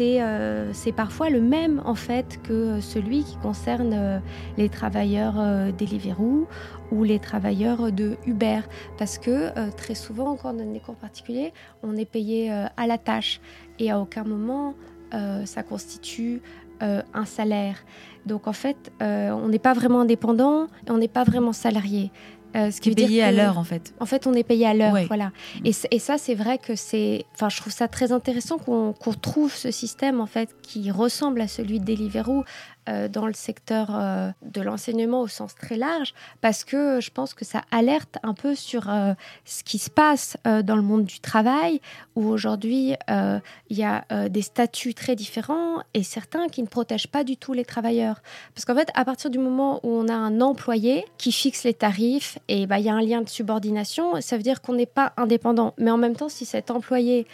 c'est 0.00 0.22
euh, 0.22 0.72
c'est 0.72 0.92
parfois 0.92 1.28
le 1.28 1.42
même 1.42 1.82
en 1.84 1.94
fait 1.94 2.40
que 2.42 2.80
celui 2.80 3.22
qui 3.22 3.36
concerne 3.36 3.92
euh, 3.92 4.18
les 4.56 4.70
travailleurs 4.70 5.34
euh, 5.38 5.72
Deliveroo 5.72 6.46
ou 6.90 7.04
les 7.04 7.18
travailleurs 7.18 7.92
de 7.92 8.16
Uber. 8.26 8.60
Parce 8.96 9.18
que 9.18 9.30
euh, 9.30 9.70
très 9.76 9.94
souvent, 9.94 10.36
quand 10.36 10.54
on 10.54 10.56
donne 10.56 10.72
des 10.72 10.80
cours 10.80 10.94
particuliers, 10.94 11.52
on 11.82 11.98
est 11.98 12.10
payé 12.10 12.50
euh, 12.50 12.64
à 12.78 12.86
la 12.86 12.96
tâche. 12.96 13.42
Et 13.78 13.90
à 13.90 14.00
aucun 14.00 14.24
moment, 14.24 14.72
euh, 15.12 15.44
ça 15.44 15.62
constitue 15.62 16.40
euh, 16.82 17.02
un 17.12 17.26
salaire. 17.26 17.76
Donc 18.24 18.48
en 18.48 18.54
fait, 18.54 18.90
euh, 19.02 19.30
on 19.32 19.48
n'est 19.48 19.58
pas 19.58 19.74
vraiment 19.74 20.00
indépendant 20.00 20.64
et 20.86 20.90
on 20.90 20.96
n'est 20.96 21.08
pas 21.08 21.24
vraiment 21.24 21.52
salarié. 21.52 22.10
Euh, 22.56 22.70
ce 22.70 22.80
qui 22.80 22.90
est 22.90 22.94
payé 22.94 23.22
à 23.22 23.30
l'heure 23.30 23.58
en 23.58 23.64
fait. 23.64 23.94
En 24.00 24.06
fait, 24.06 24.26
on 24.26 24.34
est 24.34 24.42
payé 24.42 24.66
à 24.66 24.74
l'heure, 24.74 24.96
voilà. 25.06 25.30
Et, 25.64 25.72
et, 25.90 25.98
ça, 25.98 26.18
c'est 26.18 26.34
vrai 26.34 26.58
que 26.58 26.74
c'est, 26.74 27.24
enfin, 27.34 27.48
je 27.48 27.56
trouve 27.58 27.72
ça 27.72 27.86
très 27.86 28.10
intéressant 28.12 28.58
qu'on 28.58 28.92
trouve 29.20 29.54
ce 29.54 29.70
système 29.70 30.20
en 30.20 30.26
fait 30.26 30.56
qui 30.62 30.90
ressemble 30.90 31.40
à 31.40 31.48
celui 31.48 31.78
de 31.78 31.84
Deliveroo 31.84 32.44
euh, 32.88 33.08
dans 33.08 33.26
le 33.26 33.34
secteur 33.34 33.88
euh, 33.90 34.30
de 34.42 34.60
l'enseignement 34.60 35.20
au 35.20 35.28
sens 35.28 35.54
très 35.54 35.76
large, 35.76 36.14
parce 36.40 36.64
que 36.64 37.00
je 37.00 37.10
pense 37.10 37.34
que 37.34 37.44
ça 37.44 37.62
alerte 37.70 38.16
un 38.22 38.34
peu 38.34 38.54
sur 38.54 38.88
euh, 38.88 39.12
ce 39.44 39.62
qui 39.62 39.78
se 39.78 39.90
passe 39.90 40.36
dans 40.44 40.76
le 40.76 40.82
monde 40.82 41.04
du 41.04 41.20
travail, 41.20 41.80
où 42.16 42.26
aujourd'hui 42.28 42.94
il 43.08 43.76
y 43.76 43.84
a 43.84 44.04
des 44.28 44.42
statuts 44.42 44.94
très 44.94 45.16
différents 45.16 45.82
et 45.94 46.02
certains 46.02 46.48
qui 46.48 46.62
ne 46.62 46.66
protègent 46.66 47.08
pas 47.08 47.24
du 47.24 47.36
tout 47.36 47.52
les 47.52 47.64
travailleurs. 47.64 48.22
Parce 48.54 48.64
qu'en 48.64 48.74
fait, 48.74 48.88
à 48.94 49.04
partir 49.04 49.30
du 49.30 49.38
moment 49.38 49.80
où 49.82 49.90
on 49.90 50.08
a 50.08 50.14
un 50.14 50.40
employé 50.40 51.04
qui 51.18 51.32
fixe 51.32 51.64
les 51.64 51.74
tarifs, 51.74 52.38
et 52.48 52.66
bah, 52.66 52.78
il 52.78 52.86
y 52.86 52.88
a 52.88 52.94
un 52.94 53.02
lien 53.02 53.22
de 53.22 53.28
subordination, 53.28 54.20
ça 54.20 54.36
veut 54.36 54.42
dire 54.42 54.60
qu'on 54.62 54.74
n'est 54.74 54.86
pas 54.86 55.12
indépendant. 55.16 55.74
Mais 55.78 55.90
en 55.90 55.98
même 55.98 56.16
temps, 56.16 56.28
si 56.28 56.44
cet 56.44 56.70
employé 56.70 57.26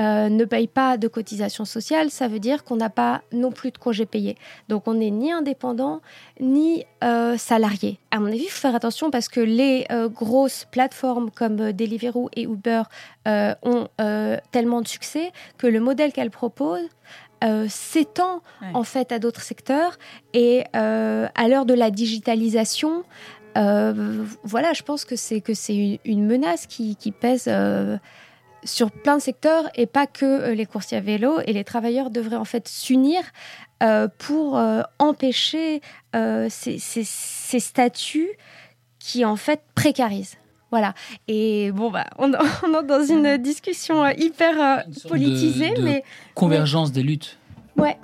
euh, 0.00 0.30
ne 0.30 0.46
paye 0.46 0.68
pas 0.68 0.96
de 0.96 1.06
cotisation 1.06 1.66
sociale, 1.66 2.10
ça 2.10 2.26
veut 2.26 2.38
dire 2.38 2.64
qu'on 2.64 2.76
n'a 2.76 2.88
pas 2.88 3.20
non 3.30 3.52
plus 3.52 3.70
de 3.70 3.76
congés 3.76 4.06
payés. 4.06 4.38
Donc 4.68 4.88
on 4.88 4.94
n'est 4.94 5.10
ni 5.10 5.30
indépendant 5.30 6.00
ni 6.40 6.84
euh, 7.04 7.36
salarié. 7.36 7.98
À 8.10 8.18
mon 8.18 8.28
avis, 8.28 8.44
il 8.44 8.48
faut 8.48 8.60
faire 8.60 8.74
attention 8.74 9.10
parce 9.10 9.28
que 9.28 9.40
les 9.40 9.84
euh, 9.92 10.08
grosses 10.08 10.66
plateformes 10.70 11.30
comme 11.30 11.72
Deliveroo 11.72 12.30
et 12.34 12.44
Uber 12.44 12.82
ont 13.26 13.86
tellement 14.50 14.80
de 14.80 14.88
succès 14.88 15.30
que 15.58 15.66
le 15.66 15.78
modèle 15.78 16.12
qu'elles 16.12 16.30
proposent 16.30 16.88
s'étend 17.68 18.40
en 18.74 18.84
fait 18.84 19.12
à 19.12 19.18
d'autres 19.18 19.42
secteurs 19.42 19.98
et 20.32 20.64
à 20.72 21.48
l'heure 21.48 21.66
de 21.66 21.74
la 21.74 21.90
digitalisation, 21.90 23.04
voilà, 23.54 24.72
je 24.72 24.82
pense 24.82 25.04
que 25.04 25.14
c'est 25.14 25.40
que 25.40 25.54
c'est 25.54 26.00
une, 26.04 26.26
menace 26.26 26.66
qui, 26.66 26.96
qui 26.96 27.12
pèse 27.12 27.48
sur 28.64 28.90
plein 28.90 29.16
de 29.16 29.22
secteurs 29.22 29.68
et 29.74 29.86
pas 29.86 30.06
que 30.06 30.24
euh, 30.24 30.54
les 30.54 30.66
coursiers 30.66 30.98
à 30.98 31.00
vélo. 31.00 31.40
Et 31.46 31.52
les 31.52 31.64
travailleurs 31.64 32.10
devraient 32.10 32.36
en 32.36 32.44
fait 32.44 32.68
s'unir 32.68 33.20
euh, 33.82 34.08
pour 34.18 34.58
euh, 34.58 34.82
empêcher 34.98 35.80
ces, 36.14 36.78
ces, 36.78 37.60
statuts 37.60 38.30
qui 38.98 39.24
en 39.24 39.36
fait 39.36 39.60
précarisent. 39.74 40.36
Voilà. 40.70 40.94
Et 41.28 41.70
bon, 41.72 41.90
bah, 41.90 42.06
on, 42.18 42.32
on 42.62 42.80
est 42.80 42.86
dans 42.86 43.04
une 43.04 43.36
discussion 43.36 44.08
hyper 44.10 44.84
politisée, 45.08 45.74
mais 45.80 46.04
convergence 46.34 46.92
des 46.92 47.02
luttes. 47.02 47.38
Ouais. 47.76 47.96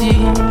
Fait 0.00 0.49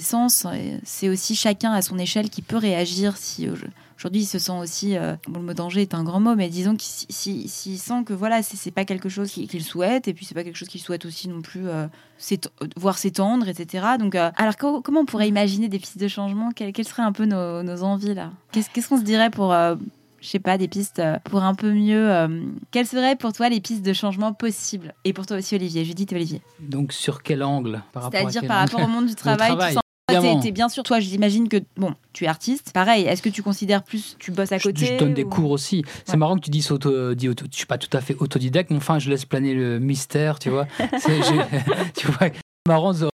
sens. 0.00 0.46
C'est 0.84 1.08
aussi 1.08 1.34
chacun 1.34 1.72
à 1.72 1.82
son 1.82 1.98
échelle 1.98 2.30
qui 2.30 2.42
peut 2.42 2.56
réagir 2.56 3.16
si 3.16 3.48
aujourd'hui 3.48 4.20
il 4.22 4.26
se 4.26 4.38
sent 4.38 4.52
aussi, 4.52 4.96
euh, 4.96 5.16
bon, 5.28 5.40
le 5.40 5.46
mot 5.46 5.54
danger 5.54 5.82
est 5.82 5.94
un 5.94 6.02
grand 6.04 6.20
mot, 6.20 6.34
mais 6.34 6.48
disons 6.48 6.76
qu'il 6.76 7.48
sent 7.48 8.04
que 8.06 8.12
voilà, 8.12 8.42
c'est 8.42 8.70
pas 8.70 8.84
quelque 8.84 9.08
chose 9.08 9.30
qu'il 9.30 9.64
souhaite, 9.64 10.08
et 10.08 10.14
puis 10.14 10.24
c'est 10.24 10.34
pas 10.34 10.44
quelque 10.44 10.56
chose 10.56 10.68
qu'il 10.68 10.80
souhaite 10.80 11.04
aussi 11.04 11.28
non 11.28 11.42
plus 11.42 11.68
euh, 11.68 11.86
voir 12.76 12.98
s'étendre, 12.98 13.48
etc. 13.48 13.86
Donc, 13.98 14.14
euh, 14.14 14.30
alors 14.36 14.56
comment 14.56 15.00
on 15.00 15.04
pourrait 15.04 15.28
imaginer 15.28 15.68
des 15.68 15.78
pistes 15.78 15.98
de 15.98 16.08
changement? 16.08 16.50
Quelles, 16.54 16.86
seraient 16.86 17.02
un 17.02 17.12
peu 17.12 17.26
nos, 17.26 17.62
nos 17.62 17.82
envies 17.82 18.14
là? 18.14 18.30
Qu'est-ce 18.52 18.88
qu'on 18.88 18.98
se 18.98 19.04
dirait 19.04 19.30
pour 19.30 19.52
je 20.20 20.28
sais 20.28 20.38
pas, 20.38 20.58
des 20.58 20.68
pistes 20.68 20.98
euh, 20.98 21.18
pour 21.24 21.42
un 21.42 21.54
peu 21.54 21.72
mieux. 21.72 22.10
Euh, 22.10 22.44
quelles 22.70 22.86
seraient 22.86 23.16
pour 23.16 23.32
toi 23.32 23.48
les 23.48 23.60
pistes 23.60 23.84
de 23.84 23.92
changement 23.92 24.32
possibles? 24.32 24.94
Et 25.04 25.12
pour 25.12 25.26
toi 25.26 25.38
aussi, 25.38 25.54
Olivier. 25.54 25.84
Judith 25.84 26.12
et 26.12 26.16
Olivier. 26.16 26.42
Donc, 26.60 26.92
sur 26.92 27.22
quel 27.22 27.42
angle? 27.42 27.82
C'est-à-dire 27.94 28.46
par 28.46 28.58
rapport 28.60 28.82
au 28.82 28.86
monde 28.86 29.06
du 29.06 29.14
travail, 29.16 29.56
bien 30.52 30.68
sûr, 30.68 30.82
toi, 30.82 31.00
j'imagine 31.00 31.48
que 31.48 31.58
bon, 31.76 31.94
tu 32.12 32.24
es 32.24 32.28
artiste. 32.28 32.72
Pareil, 32.72 33.04
est-ce 33.04 33.22
que 33.22 33.28
tu 33.28 33.42
considères 33.42 33.82
plus, 33.82 34.16
tu 34.18 34.30
bosses 34.30 34.52
à 34.52 34.58
côté 34.58 34.86
Je, 34.86 34.98
donne 34.98 35.14
des 35.14 35.24
cours 35.24 35.50
aussi. 35.50 35.84
C'est 36.04 36.16
marrant 36.16 36.36
que 36.36 36.42
tu 36.42 36.50
dises 36.50 36.70
auto, 36.70 37.14
dis 37.14 37.28
auto, 37.28 37.46
je 37.50 37.56
suis 37.56 37.66
pas 37.66 37.78
tout 37.78 37.94
à 37.96 38.00
fait 38.00 38.16
autodidacte, 38.18 38.70
mais 38.70 38.76
enfin, 38.76 38.98
je 38.98 39.10
laisse 39.10 39.24
planer 39.24 39.54
le 39.54 39.78
mystère, 39.78 40.38
tu 40.38 40.50
vois. 40.50 40.66
tu 41.96 42.06
vois, 42.06 42.28
marrant 42.66 42.92
de 42.92 43.10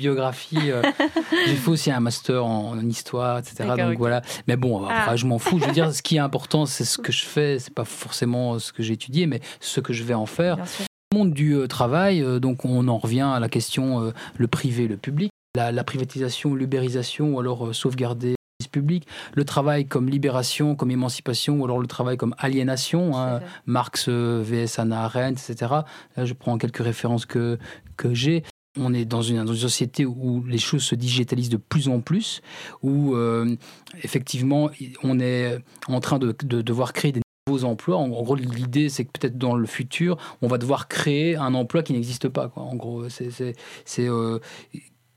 biographie. 0.00 0.70
Euh, 0.70 0.82
j'ai 1.46 1.54
fait 1.54 1.70
aussi 1.70 1.90
un 1.90 2.00
master 2.00 2.44
en, 2.44 2.78
histoire, 2.80 3.38
etc. 3.38 3.68
Donc 3.76 3.98
voilà. 3.98 4.22
Mais 4.48 4.56
bon, 4.56 4.86
ah. 4.88 5.16
je 5.16 5.26
m'en 5.26 5.38
fous. 5.38 5.58
Je 5.58 5.66
veux 5.66 5.72
dire, 5.72 5.92
ce 5.94 6.02
qui 6.02 6.16
est 6.16 6.20
important, 6.20 6.66
c'est 6.66 6.84
ce 6.84 6.98
que 6.98 7.12
je 7.12 7.24
fais. 7.24 7.58
C'est 7.58 7.74
pas 7.74 7.84
forcément 7.84 8.58
ce 8.58 8.72
que 8.72 8.82
j'ai 8.82 8.94
étudié, 8.94 9.26
mais 9.26 9.40
ce 9.60 9.80
que 9.80 9.92
je 9.92 10.02
vais 10.04 10.14
en 10.14 10.26
faire. 10.26 10.56
Le 11.12 11.18
monde 11.18 11.32
du 11.32 11.54
euh, 11.54 11.66
travail, 11.66 12.22
euh, 12.22 12.38
donc 12.38 12.64
on 12.64 12.86
en 12.88 12.98
revient 12.98 13.28
à 13.34 13.40
la 13.40 13.48
question 13.48 14.12
le 14.36 14.46
privé, 14.46 14.88
le 14.88 14.96
public. 14.96 15.30
La, 15.56 15.84
privatisation, 15.84 16.54
l'ubérisation, 16.54 17.34
ou 17.34 17.40
alors 17.40 17.74
sauvegarder 17.74 18.36
public, 18.70 19.06
le 19.34 19.44
travail 19.44 19.86
comme 19.86 20.08
libération, 20.08 20.76
comme 20.76 20.90
émancipation, 20.90 21.60
ou 21.60 21.64
alors 21.64 21.80
le 21.80 21.86
travail 21.86 22.16
comme 22.16 22.34
aliénation, 22.38 23.18
hein, 23.18 23.40
Marx, 23.66 24.08
VS 24.08 24.78
Anna 24.78 25.04
Arendt, 25.04 25.40
etc. 25.42 25.72
Là, 26.16 26.24
je 26.24 26.34
prends 26.34 26.56
quelques 26.58 26.84
références 26.84 27.26
que, 27.26 27.58
que 27.96 28.14
j'ai 28.14 28.44
on 28.78 28.94
est 28.94 29.04
dans 29.04 29.22
une, 29.22 29.46
société 29.56 30.06
où 30.06 30.44
les 30.44 30.58
choses 30.58 30.84
se 30.84 30.94
digitalisent 30.94 31.48
de 31.48 31.56
plus 31.56 31.88
en 31.88 32.00
plus, 32.00 32.40
où 32.82 33.14
euh, 33.14 33.56
effectivement 34.02 34.70
on 35.02 35.18
est 35.18 35.58
en 35.88 36.00
train 36.00 36.18
de, 36.18 36.32
devoir 36.42 36.92
créer 36.92 37.12
des 37.12 37.20
nouveaux 37.48 37.64
emplois. 37.64 37.96
En, 37.96 38.08
gros, 38.08 38.36
l'idée 38.36 38.88
c'est 38.88 39.04
que 39.04 39.10
peut-être 39.10 39.36
dans 39.36 39.56
le 39.56 39.66
futur, 39.66 40.16
on 40.40 40.46
va 40.46 40.56
devoir 40.56 40.86
créer 40.86 41.36
un 41.36 41.54
emploi 41.54 41.82
qui 41.82 41.92
n'existe 41.92 42.28
pas. 42.28 42.52
En 42.54 42.76
gros, 42.76 43.08
c'est 43.08 43.54
euh, 43.98 44.38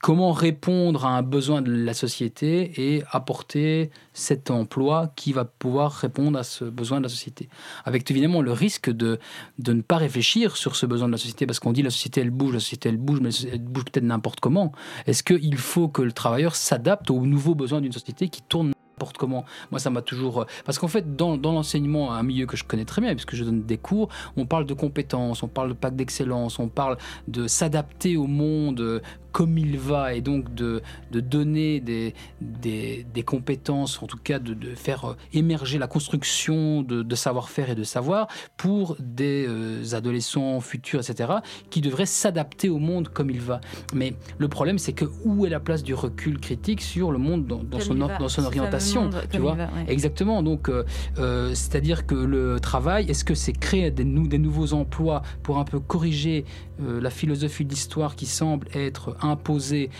comment 0.04 0.32
répondre 0.32 1.06
à 1.06 1.16
un 1.16 1.22
besoin 1.22 1.62
de 1.62 1.72
la 1.72 1.94
société 1.94 2.72
et 2.76 3.02
apporter 3.10 3.88
cet 4.12 4.50
emploi 4.50 5.10
qui 5.16 5.32
va 5.32 5.46
pouvoir 5.46 5.92
répondre 5.92 6.38
à 6.38 6.42
ce 6.42 6.66
besoin 6.66 6.98
de 6.98 7.04
la 7.04 7.08
société. 7.08 7.48
Avec 7.86 8.10
évidemment 8.10 8.42
le 8.42 8.52
risque 8.52 8.90
de, 8.90 9.18
de 9.58 9.72
ne 9.72 9.80
pas 9.80 9.96
réfléchir 9.96 10.58
sur 10.58 10.76
ce 10.76 10.84
besoin 10.84 11.06
de 11.06 11.12
la 11.12 11.16
société, 11.16 11.46
parce 11.46 11.58
qu'on 11.58 11.72
dit 11.72 11.82
la 11.82 11.88
société 11.88 12.20
elle 12.20 12.28
bouge, 12.28 12.52
la 12.52 12.60
société 12.60 12.90
elle 12.90 12.98
bouge, 12.98 13.20
mais 13.22 13.30
elle 13.50 13.62
bouge 13.62 13.84
peut-être 13.84 14.04
n'importe 14.04 14.40
comment. 14.40 14.72
Est-ce 15.06 15.22
qu'il 15.22 15.56
faut 15.56 15.88
que 15.88 16.02
le 16.02 16.12
travailleur 16.12 16.54
s'adapte 16.54 17.10
aux 17.10 17.24
nouveaux 17.24 17.54
besoins 17.54 17.80
d'une 17.80 17.92
société 17.92 18.28
qui 18.28 18.42
tourne 18.42 18.72
n'importe 18.72 19.16
comment? 19.16 19.46
Moi, 19.70 19.80
ça 19.80 19.88
m'a 19.88 20.02
toujours. 20.02 20.42
Euh, 20.42 20.44
parce 20.66 20.78
qu'en 20.78 20.88
fait, 20.88 21.16
dans, 21.16 21.38
dans 21.38 21.52
l'enseignement, 21.52 22.12
un 22.12 22.22
milieu 22.22 22.44
que 22.44 22.58
je 22.58 22.64
connais 22.64 22.84
très 22.84 23.00
bien, 23.00 23.14
puisque 23.14 23.36
je 23.36 23.44
donne 23.44 23.62
des 23.62 23.78
cours, 23.78 24.10
on 24.36 24.44
parle 24.44 24.66
de 24.66 24.74
compétences, 24.74 25.42
on 25.42 25.48
parle 25.48 25.70
de 25.70 25.74
pacte 25.74 25.96
d'excellence, 25.96 26.58
on 26.58 26.68
parle 26.68 26.98
de 27.26 27.46
s'adapter 27.46 28.18
au 28.18 28.26
monde 28.26 29.00
comme 29.34 29.58
il 29.58 29.76
va 29.76 30.14
et 30.14 30.20
donc 30.20 30.54
de, 30.54 30.80
de 31.10 31.18
donner 31.18 31.80
des, 31.80 32.14
des, 32.40 33.04
des, 33.12 33.22
compétences, 33.24 34.00
en 34.00 34.06
tout 34.06 34.16
cas 34.16 34.38
de, 34.38 34.54
de 34.54 34.76
faire 34.76 35.04
euh, 35.06 35.16
émerger 35.32 35.76
la 35.78 35.88
construction 35.88 36.82
de, 36.82 37.02
de 37.02 37.14
savoir-faire 37.16 37.68
et 37.68 37.74
de 37.74 37.82
savoir 37.82 38.28
pour 38.56 38.96
des 39.00 39.44
euh, 39.48 39.82
adolescents 39.92 40.60
futurs, 40.60 41.00
etc., 41.00 41.32
qui 41.68 41.80
devraient 41.80 42.06
s'adapter 42.06 42.68
au 42.68 42.78
monde 42.78 43.08
comme 43.08 43.28
il 43.28 43.40
va. 43.40 43.60
Mais 43.92 44.14
le 44.38 44.46
problème, 44.46 44.78
c'est 44.78 44.92
que 44.92 45.06
où 45.24 45.44
est 45.46 45.50
la 45.50 45.58
place 45.58 45.82
du 45.82 45.94
recul 45.94 46.38
critique 46.38 46.80
sur 46.80 47.10
le 47.10 47.18
monde 47.18 47.44
dans, 47.48 47.64
dans 47.64 47.80
son, 47.80 47.94
dans 47.96 48.28
son 48.28 48.44
orientation 48.44 49.10
tu 49.32 49.38
vois 49.38 49.54
va, 49.54 49.64
ouais. 49.64 49.84
Exactement. 49.88 50.44
Donc, 50.44 50.68
euh, 50.68 50.84
euh, 51.18 51.48
c'est-à-dire 51.54 52.06
que 52.06 52.14
le 52.14 52.60
travail, 52.60 53.10
est-ce 53.10 53.24
que 53.24 53.34
c'est 53.34 53.52
créer 53.52 53.90
des, 53.90 54.04
nou- 54.04 54.28
des 54.28 54.38
nouveaux 54.38 54.74
emplois 54.74 55.22
pour 55.42 55.58
un 55.58 55.64
peu 55.64 55.80
corriger 55.80 56.44
la 56.78 57.10
philosophie 57.10 57.64
de 57.64 57.70
l'histoire 57.70 58.16
qui 58.16 58.26
semble 58.26 58.66
être 58.74 59.16
imposée 59.24 59.90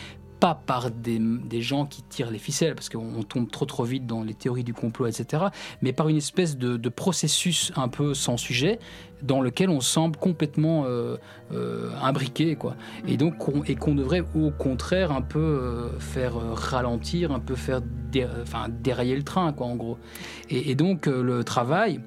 pas 0.45 0.55
par 0.55 0.91
des, 0.91 1.63
gens 1.63 1.87
qui 1.87 2.03
tirent 2.03 2.31
les 2.31 2.39
ficelles, 2.39 2.75
parce 2.75 2.91
qu'on 2.91 3.23
tombe 3.23 3.51
trop 3.51 3.65
trop 3.65 3.85
vite 3.85 4.07
dans 4.07 4.23
les 4.23 4.35
théories 4.35 4.63
du 4.63 4.75
complot, 4.75 5.07
etc., 5.07 5.45
mais 5.81 5.95
par 5.95 6.11
une 6.11 6.19
espèce 6.19 6.59
de, 6.59 6.89
processus 6.91 7.73
un 7.77 7.89
peu 7.89 8.13
sans 8.13 8.37
sujet, 8.37 8.79
dans 9.23 9.41
lequel 9.41 9.71
on 9.71 9.81
semble 9.81 10.19
complètement 10.19 10.85
euh, 10.85 11.17
euh, 11.53 11.91
imbriqué, 12.03 12.57
quoi. 12.57 12.77
Et 13.09 13.17
donc, 13.17 13.37
et 13.67 13.75
qu'on 13.75 13.95
devrait 13.95 14.23
au 14.35 14.51
contraire 14.51 15.13
un 15.13 15.23
peu 15.23 15.39
euh, 15.39 15.99
faire 15.99 16.35
ralentir, 16.37 17.33
un 17.33 17.41
peu 17.41 17.55
faire 17.55 17.81
enfin, 18.43 18.67
dérailler 18.69 19.17
le 19.17 19.23
train, 19.23 19.51
quoi, 19.55 19.67
en 19.67 19.77
gros. 19.77 19.97
Et, 20.51 20.75
donc, 20.75 21.07
le 21.07 21.43
travail, 21.43 22.01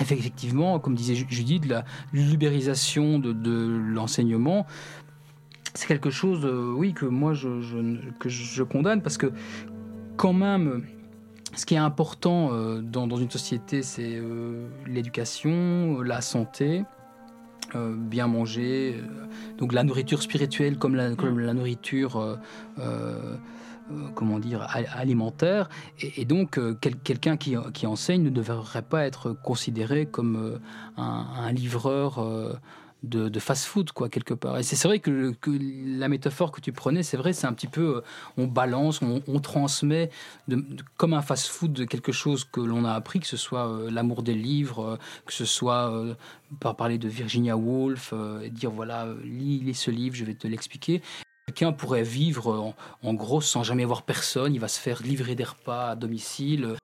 effectivement, 0.00 0.78
comme 0.78 0.94
disait 0.94 1.14
Ju- 1.14 1.26
Judith, 1.28 1.66
la 1.66 1.84
libérisation 2.14 3.18
de, 3.18 3.34
de 3.34 3.66
l'enseignement, 3.66 4.66
c'est 5.78 5.86
quelque 5.86 6.10
chose, 6.10 6.40
euh, 6.44 6.72
oui, 6.76 6.92
que 6.92 7.06
moi 7.06 7.32
je, 7.34 7.60
je- 7.60 8.10
que 8.18 8.28
je 8.28 8.62
condamne 8.64 9.00
parce 9.00 9.16
que 9.16 9.30
quand 10.16 10.32
même, 10.32 10.84
ce 11.54 11.64
qui 11.64 11.74
est 11.74 11.78
important 11.78 12.50
euh, 12.52 12.80
dans, 12.80 13.06
dans 13.06 13.16
une 13.16 13.30
société, 13.30 13.82
c'est 13.82 14.16
euh, 14.16 14.66
l'éducation, 14.86 16.00
la 16.02 16.20
santé. 16.20 16.84
euh, 17.74 17.94
bien 17.96 18.26
manger, 18.28 18.96
donc 19.58 19.74
la 19.74 19.84
nourriture 19.84 20.22
spirituelle 20.22 20.78
comme 20.78 20.94
la, 20.94 21.14
comme 21.14 21.38
la 21.38 21.52
nourriture, 21.52 22.38
comment 24.14 24.38
dire, 24.38 24.62
a- 24.62 24.98
alimentaire. 24.98 25.68
Et, 26.00 26.22
et 26.22 26.24
donc, 26.24 26.58
quel- 26.80 26.96
quelqu'un 26.96 27.36
qui, 27.36 27.56
qui 27.74 27.86
enseigne 27.86 28.22
ne 28.22 28.30
devrait 28.30 28.82
pas 28.82 29.04
être 29.06 29.32
considéré 29.32 30.06
comme 30.06 30.58
un, 30.96 31.26
un 31.46 31.52
livreur 31.52 32.24
de, 33.02 33.38
fast-food, 33.38 33.92
quoi, 33.92 34.08
quelque 34.08 34.34
part. 34.34 34.58
Et 34.58 34.62
c'est 34.62 34.88
vrai 34.88 34.98
que, 34.98 35.34
la 35.98 36.08
métaphore 36.08 36.50
que 36.50 36.60
tu 36.60 36.72
prenais, 36.72 37.02
c'est 37.02 37.16
vrai, 37.16 37.32
c'est 37.32 37.46
un 37.46 37.52
petit 37.52 37.66
peu, 37.66 37.96
euh, 37.96 38.00
on 38.36 38.46
balance, 38.46 39.00
on, 39.02 39.40
transmet 39.40 40.10
comme 40.96 41.14
un 41.14 41.22
fast-food 41.22 41.86
quelque 41.86 42.12
chose 42.12 42.44
que 42.44 42.60
l'on 42.60 42.84
a 42.84 42.92
appris, 42.92 43.20
que 43.20 43.26
ce 43.26 43.36
soit 43.36 43.68
euh, 43.68 43.90
l'amour 43.90 44.22
des 44.22 44.34
livres, 44.34 44.84
euh, 44.84 44.96
que 45.26 45.32
ce 45.32 45.44
soit 45.44 45.92
par 46.60 46.76
parler 46.76 46.98
de 46.98 47.08
Virginia 47.08 47.56
Woolf, 47.56 48.12
et 48.42 48.50
dire 48.50 48.70
voilà, 48.70 49.06
lis, 49.22 49.60
lis 49.60 49.74
ce 49.74 49.90
livre, 49.90 50.16
je 50.16 50.24
vais 50.24 50.34
te 50.34 50.48
l'expliquer. 50.48 51.02
Quelqu'un 51.46 51.72
pourrait 51.72 52.02
vivre 52.02 52.52
en, 52.52 52.74
en 53.02 53.14
gros 53.14 53.40
sans 53.40 53.62
jamais 53.62 53.84
voir 53.84 54.02
personne, 54.02 54.54
il 54.54 54.60
va 54.60 54.68
se 54.68 54.80
faire 54.80 55.02
livrer 55.02 55.34
des 55.34 55.44
repas 55.44 55.90
à 55.90 55.96
domicile. 55.96 56.76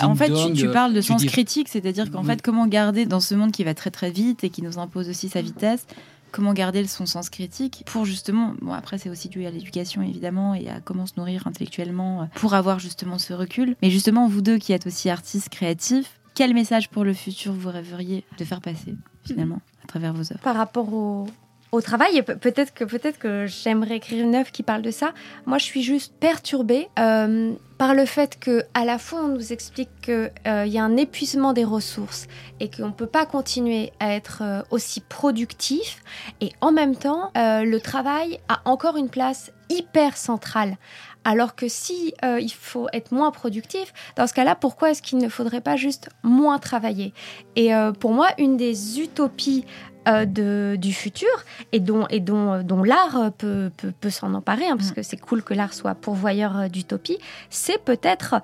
Bah, 0.00 0.08
en 0.08 0.14
fait, 0.14 0.32
tu, 0.32 0.52
tu 0.54 0.68
parles 0.70 0.92
de 0.94 1.00
tu 1.00 1.08
sens 1.08 1.20
dis- 1.20 1.26
critique, 1.28 1.68
c'est-à-dire 1.68 2.10
qu'en 2.10 2.20
Oui. 2.20 2.26
fait, 2.26 2.42
comment 2.42 2.66
garder 2.66 3.06
dans 3.06 3.20
ce 3.20 3.34
monde 3.34 3.52
qui 3.52 3.64
va 3.64 3.74
très 3.74 3.90
très 3.90 4.10
vite 4.10 4.44
et 4.44 4.50
qui 4.50 4.62
nous 4.62 4.78
impose 4.78 5.08
aussi 5.08 5.28
sa 5.28 5.42
vitesse, 5.42 5.86
comment 6.30 6.52
garder 6.54 6.86
son 6.86 7.04
sens 7.06 7.28
critique 7.28 7.82
pour 7.86 8.04
justement, 8.06 8.54
bon 8.62 8.72
après 8.72 8.96
c'est 8.98 9.10
aussi 9.10 9.28
dû 9.28 9.44
à 9.44 9.50
l'éducation 9.50 10.00
évidemment 10.02 10.54
et 10.54 10.68
à 10.70 10.80
comment 10.80 11.04
se 11.06 11.12
nourrir 11.18 11.46
intellectuellement 11.46 12.22
euh, 12.22 12.24
pour 12.36 12.54
avoir 12.54 12.78
justement 12.78 13.18
ce 13.18 13.34
recul. 13.34 13.76
Mais 13.82 13.90
justement, 13.90 14.28
vous 14.28 14.40
deux 14.40 14.56
qui 14.58 14.72
êtes 14.72 14.86
aussi 14.86 15.10
artistes 15.10 15.50
créatifs, 15.50 16.18
quel 16.34 16.54
message 16.54 16.88
pour 16.88 17.04
le 17.04 17.12
futur 17.12 17.52
vous 17.52 17.68
rêveriez 17.68 18.24
de 18.38 18.44
faire 18.44 18.62
passer 18.62 18.94
finalement 19.26 19.60
à 19.84 19.86
travers 19.86 20.14
vos 20.14 20.22
œuvres? 20.22 20.40
Par 20.42 20.56
rapport 20.56 20.90
au, 20.94 21.26
au 21.72 21.80
travail. 21.80 22.16
Et 22.16 22.22
pe- 22.22 22.36
peut-être 22.36 22.72
que, 22.72 22.84
peut 22.84 23.00
que 23.18 23.46
j'aimerais 23.46 23.96
écrire 23.96 24.22
une 24.24 24.34
œuvre 24.34 24.52
qui 24.52 24.62
parle 24.62 24.82
de 24.82 24.90
ça. 24.90 25.12
Moi, 25.46 25.58
je 25.58 25.64
suis 25.64 25.82
juste 25.82 26.14
perturbée 26.20 26.88
euh, 26.98 27.52
par 27.78 27.94
le 27.94 28.06
fait 28.06 28.38
que 28.38 28.62
à 28.74 28.84
la 28.84 28.98
fois 28.98 29.22
on 29.24 29.28
nous 29.28 29.52
explique 29.52 29.90
qu'il 30.02 30.30
y 30.44 30.78
a 30.78 30.84
un 30.84 30.96
épuisement 30.96 31.52
des 31.52 31.64
ressources 31.64 32.28
et 32.60 32.70
qu'on 32.70 32.88
ne 32.88 32.92
peut 32.92 33.08
pas 33.08 33.26
continuer 33.26 33.92
à 33.98 34.14
être 34.14 34.42
euh, 34.42 34.62
aussi 34.70 35.00
productif. 35.00 36.04
Et 36.40 36.52
en 36.60 36.70
même 36.70 36.94
temps, 36.94 37.32
euh, 37.36 37.64
le 37.64 37.80
travail 37.80 38.38
a 38.48 38.60
encore 38.66 38.96
une 38.96 39.08
place 39.08 39.50
hyper 39.68 40.16
centrale. 40.16 40.76
Alors 41.24 41.54
que 41.54 41.68
si 41.68 42.14
euh, 42.24 42.40
il 42.40 42.52
faut 42.52 42.88
être 42.92 43.12
moins 43.12 43.30
productif, 43.30 43.92
dans 44.16 44.26
ce 44.26 44.34
cas-là, 44.34 44.56
pourquoi 44.56 44.90
est-ce 44.90 45.02
qu'il 45.02 45.18
ne 45.18 45.28
faudrait 45.28 45.60
pas 45.60 45.76
juste 45.76 46.08
moins 46.24 46.58
travailler? 46.58 47.14
Et 47.54 47.72
euh, 47.74 47.92
pour 47.92 48.12
moi, 48.12 48.28
une 48.38 48.56
des 48.56 49.00
utopies 49.00 49.64
euh, 50.08 50.24
de, 50.24 50.76
du 50.80 50.92
futur 50.92 51.28
et 51.70 51.78
dont, 51.78 52.06
et 52.08 52.18
dont, 52.18 52.52
euh, 52.52 52.62
dont 52.62 52.82
l'art 52.82 53.16
euh, 53.16 53.30
peut, 53.30 53.70
peut, 53.76 53.92
peut 54.00 54.10
s'en 54.10 54.34
emparer, 54.34 54.66
hein, 54.66 54.76
parce 54.76 54.90
Mm. 54.90 54.94
que 54.94 55.02
c'est 55.02 55.16
cool 55.16 55.42
que 55.42 55.54
l'art 55.54 55.72
soit 55.74 55.94
pourvoyeur 55.94 56.58
euh, 56.58 56.68
d'utopie, 56.68 57.18
c'est 57.50 57.78
peut-être, 57.78 58.34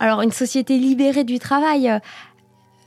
alors 0.00 0.22
une 0.22 0.32
société 0.32 0.76
libérée 0.78 1.22
du 1.22 1.38
travail, 1.38 2.00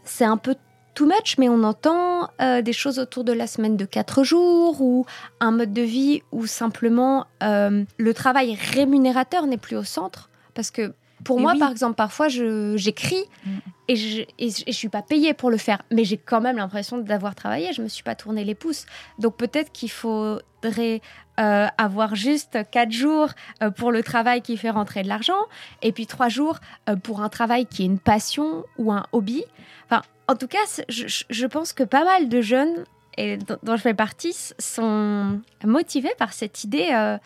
c'est 0.03 0.25
un 0.25 0.35
peu 0.37 0.55
too 0.93 1.05
much, 1.05 1.37
mais 1.37 1.47
on 1.47 1.63
entend 1.63 2.29
des 2.39 2.73
choses 2.73 2.97
autour 2.99 3.23
de 3.23 3.31
la 3.31 3.47
semaine 3.47 3.77
de 3.77 3.85
4 3.85 4.23
jours 4.23 4.81
ou 4.81 5.05
un 5.39 5.51
mode 5.51 5.71
de 5.71 5.83
vie 5.83 6.23
où 6.31 6.47
simplement 6.47 7.27
le 7.39 8.11
travail 8.13 8.57
rémunérateur 8.73 9.45
n'est 9.45 9.57
plus 9.57 9.77
au 9.77 9.83
centre. 9.83 10.29
Parce 10.55 10.71
que 10.71 10.93
pour 11.23 11.39
moi, 11.39 11.53
oui. 11.53 11.59
par 11.59 11.71
exemple, 11.71 11.95
parfois 11.95 12.27
j'écris 12.27 13.23
Mm. 13.45 13.49
et 13.87 13.95
je, 13.95 14.21
je 14.39 14.71
suis 14.71 14.89
pas 14.89 15.01
payée 15.01 15.33
pour 15.33 15.49
le 15.49 15.57
faire, 15.57 15.81
mais 15.91 16.03
j'ai 16.03 16.17
quand 16.17 16.41
même 16.41 16.57
l'impression 16.57 16.97
d'avoir 16.97 17.33
travaillé. 17.35 17.73
Je 17.73 17.81
me 17.81 17.87
suis 17.87 18.03
pas 18.03 18.15
tourné 18.15 18.43
les 18.43 18.55
pouces. 18.55 18.85
Donc 19.19 19.35
peut-être 19.37 19.71
qu'il 19.71 19.89
faudrait 19.89 21.01
euh, 21.39 21.67
avoir 21.77 22.15
juste 22.15 22.57
quatre 22.71 22.91
jours 22.91 23.29
euh, 23.63 23.69
pour 23.71 23.91
le 23.91 24.03
travail 24.03 24.41
qui 24.41 24.57
fait 24.57 24.69
rentrer 24.69 25.03
de 25.03 25.07
l'argent, 25.07 25.39
et 25.81 25.91
puis 25.91 26.07
trois 26.07 26.29
jours 26.29 26.57
euh, 26.89 26.95
pour 26.95 27.21
un 27.21 27.29
travail 27.29 27.65
qui 27.65 27.83
est 27.83 27.85
une 27.85 27.99
passion 27.99 28.65
ou 28.77 28.91
un 28.91 29.03
hobby. 29.11 29.43
Enfin, 29.89 30.01
en 30.27 30.35
tout 30.35 30.47
cas, 30.47 30.57
je, 30.89 31.23
je- 31.29 31.45
pense 31.45 31.73
que 31.73 31.83
pas 31.83 32.03
mal 32.03 32.27
de 32.29 32.41
jeunes, 32.41 32.83
et 33.17 33.37
dont 33.37 33.75
je 33.75 33.81
fais 33.81 33.93
partie, 33.93 34.35
sont 34.59 35.39
motivés 35.63 36.13
par 36.17 36.33
cette 36.33 36.63
idée. 36.63 37.17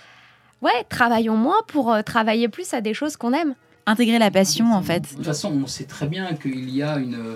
ouais, 0.61 0.83
travaillons 0.89 1.35
moins 1.37 1.61
pour 1.67 1.95
travailler 2.05 2.47
plus 2.47 2.73
à 2.73 2.81
des 2.81 2.93
choses 2.93 3.17
qu'on 3.17 3.33
aime. 3.33 3.55
Intégrer 3.85 4.19
la 4.19 4.31
passion 4.31 4.71
en 4.73 4.81
De 4.81 4.85
fait. 4.85 5.01
toute 5.01 5.23
façon, 5.25 5.51
on 5.63 5.67
sait 5.67 5.85
très 5.85 6.07
bien 6.07 6.33
qu'il 6.35 6.69
y 6.69 6.83
a 6.83 6.97
une, 6.97 7.35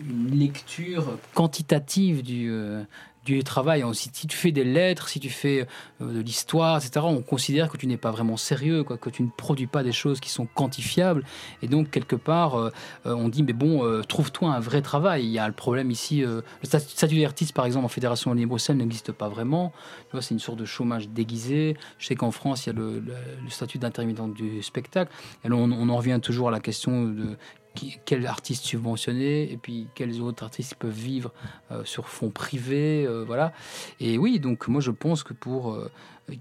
une 0.00 0.30
lecture 0.38 1.18
quantitative 1.34 2.22
du, 2.22 2.48
euh, 2.50 2.82
du 3.26 3.42
travail. 3.44 3.84
Si 3.92 4.10
si 4.12 4.26
tu 4.26 4.36
fais 4.36 4.52
des 4.52 4.64
lettres, 4.64 5.08
si 5.08 5.20
tu 5.20 5.28
fais 5.28 5.66
euh, 6.00 6.12
de 6.12 6.20
l'histoire, 6.20 6.78
etc., 6.78 7.04
on 7.04 7.20
considère 7.20 7.68
que 7.68 7.76
tu 7.76 7.86
n'es 7.86 7.96
pas 7.96 8.10
vraiment 8.10 8.36
sérieux, 8.36 8.84
quoi, 8.84 8.96
que 8.96 9.10
tu 9.10 9.22
ne 9.22 9.28
produis 9.36 9.66
pas 9.66 9.82
des 9.82 9.92
choses 9.92 10.20
qui 10.20 10.30
sont 10.30 10.46
quantifiables. 10.46 11.24
Et 11.60 11.68
donc, 11.68 11.90
quelque 11.90 12.16
part, 12.16 12.54
euh, 12.54 12.70
euh, 13.04 13.14
on 13.14 13.28
dit, 13.28 13.42
mais 13.42 13.52
bon, 13.52 14.02
trouve-toi 14.08 14.50
un 14.50 14.60
vrai 14.60 14.80
travail. 14.80 15.24
Il 15.24 15.30
y 15.30 15.38
a 15.38 15.46
le 15.46 15.54
problème 15.54 15.90
ici, 15.90 16.20
le 16.22 16.42
statut 16.62 17.20
d'artiste, 17.20 17.52
par 17.52 17.66
exemple, 17.66 17.84
en 17.84 17.88
Fédération 17.88 18.30
Wallonie-Bruxelles 18.30 18.76
n'existe 18.76 19.12
pas 19.12 19.28
vraiment. 19.28 19.72
C'est 20.20 20.34
une 20.34 20.40
sorte 20.40 20.58
de 20.58 20.64
chômage 20.64 21.08
déguisé. 21.08 21.76
Je 21.98 22.06
sais 22.06 22.14
qu'en 22.14 22.30
France, 22.30 22.66
il 22.66 22.70
y 22.70 22.72
a 22.72 22.74
le, 22.74 23.02
statut 23.48 23.78
d'intermittent 23.78 24.32
du 24.34 24.62
spectacle. 24.62 25.12
Et 25.44 25.48
là, 25.48 25.56
on 25.56 25.88
en 25.88 25.96
revient 25.96 26.20
toujours 26.22 26.48
à 26.48 26.50
la 26.50 26.60
question 26.60 27.04
de 27.04 27.36
qui, 27.76 27.98
quels 28.04 28.26
artistes 28.26 28.64
subventionnés 28.64 29.52
et 29.52 29.56
puis 29.56 29.86
quels 29.94 30.20
autres 30.20 30.42
artistes 30.42 30.74
peuvent 30.74 30.90
vivre 30.90 31.32
euh, 31.70 31.84
sur 31.84 32.08
fonds 32.08 32.30
privés, 32.30 33.06
euh, 33.06 33.22
voilà. 33.24 33.52
Et 34.00 34.18
oui, 34.18 34.40
donc 34.40 34.66
moi 34.66 34.80
je 34.80 34.90
pense 34.90 35.22
que 35.22 35.32
pour 35.34 35.72
euh, 35.72 35.88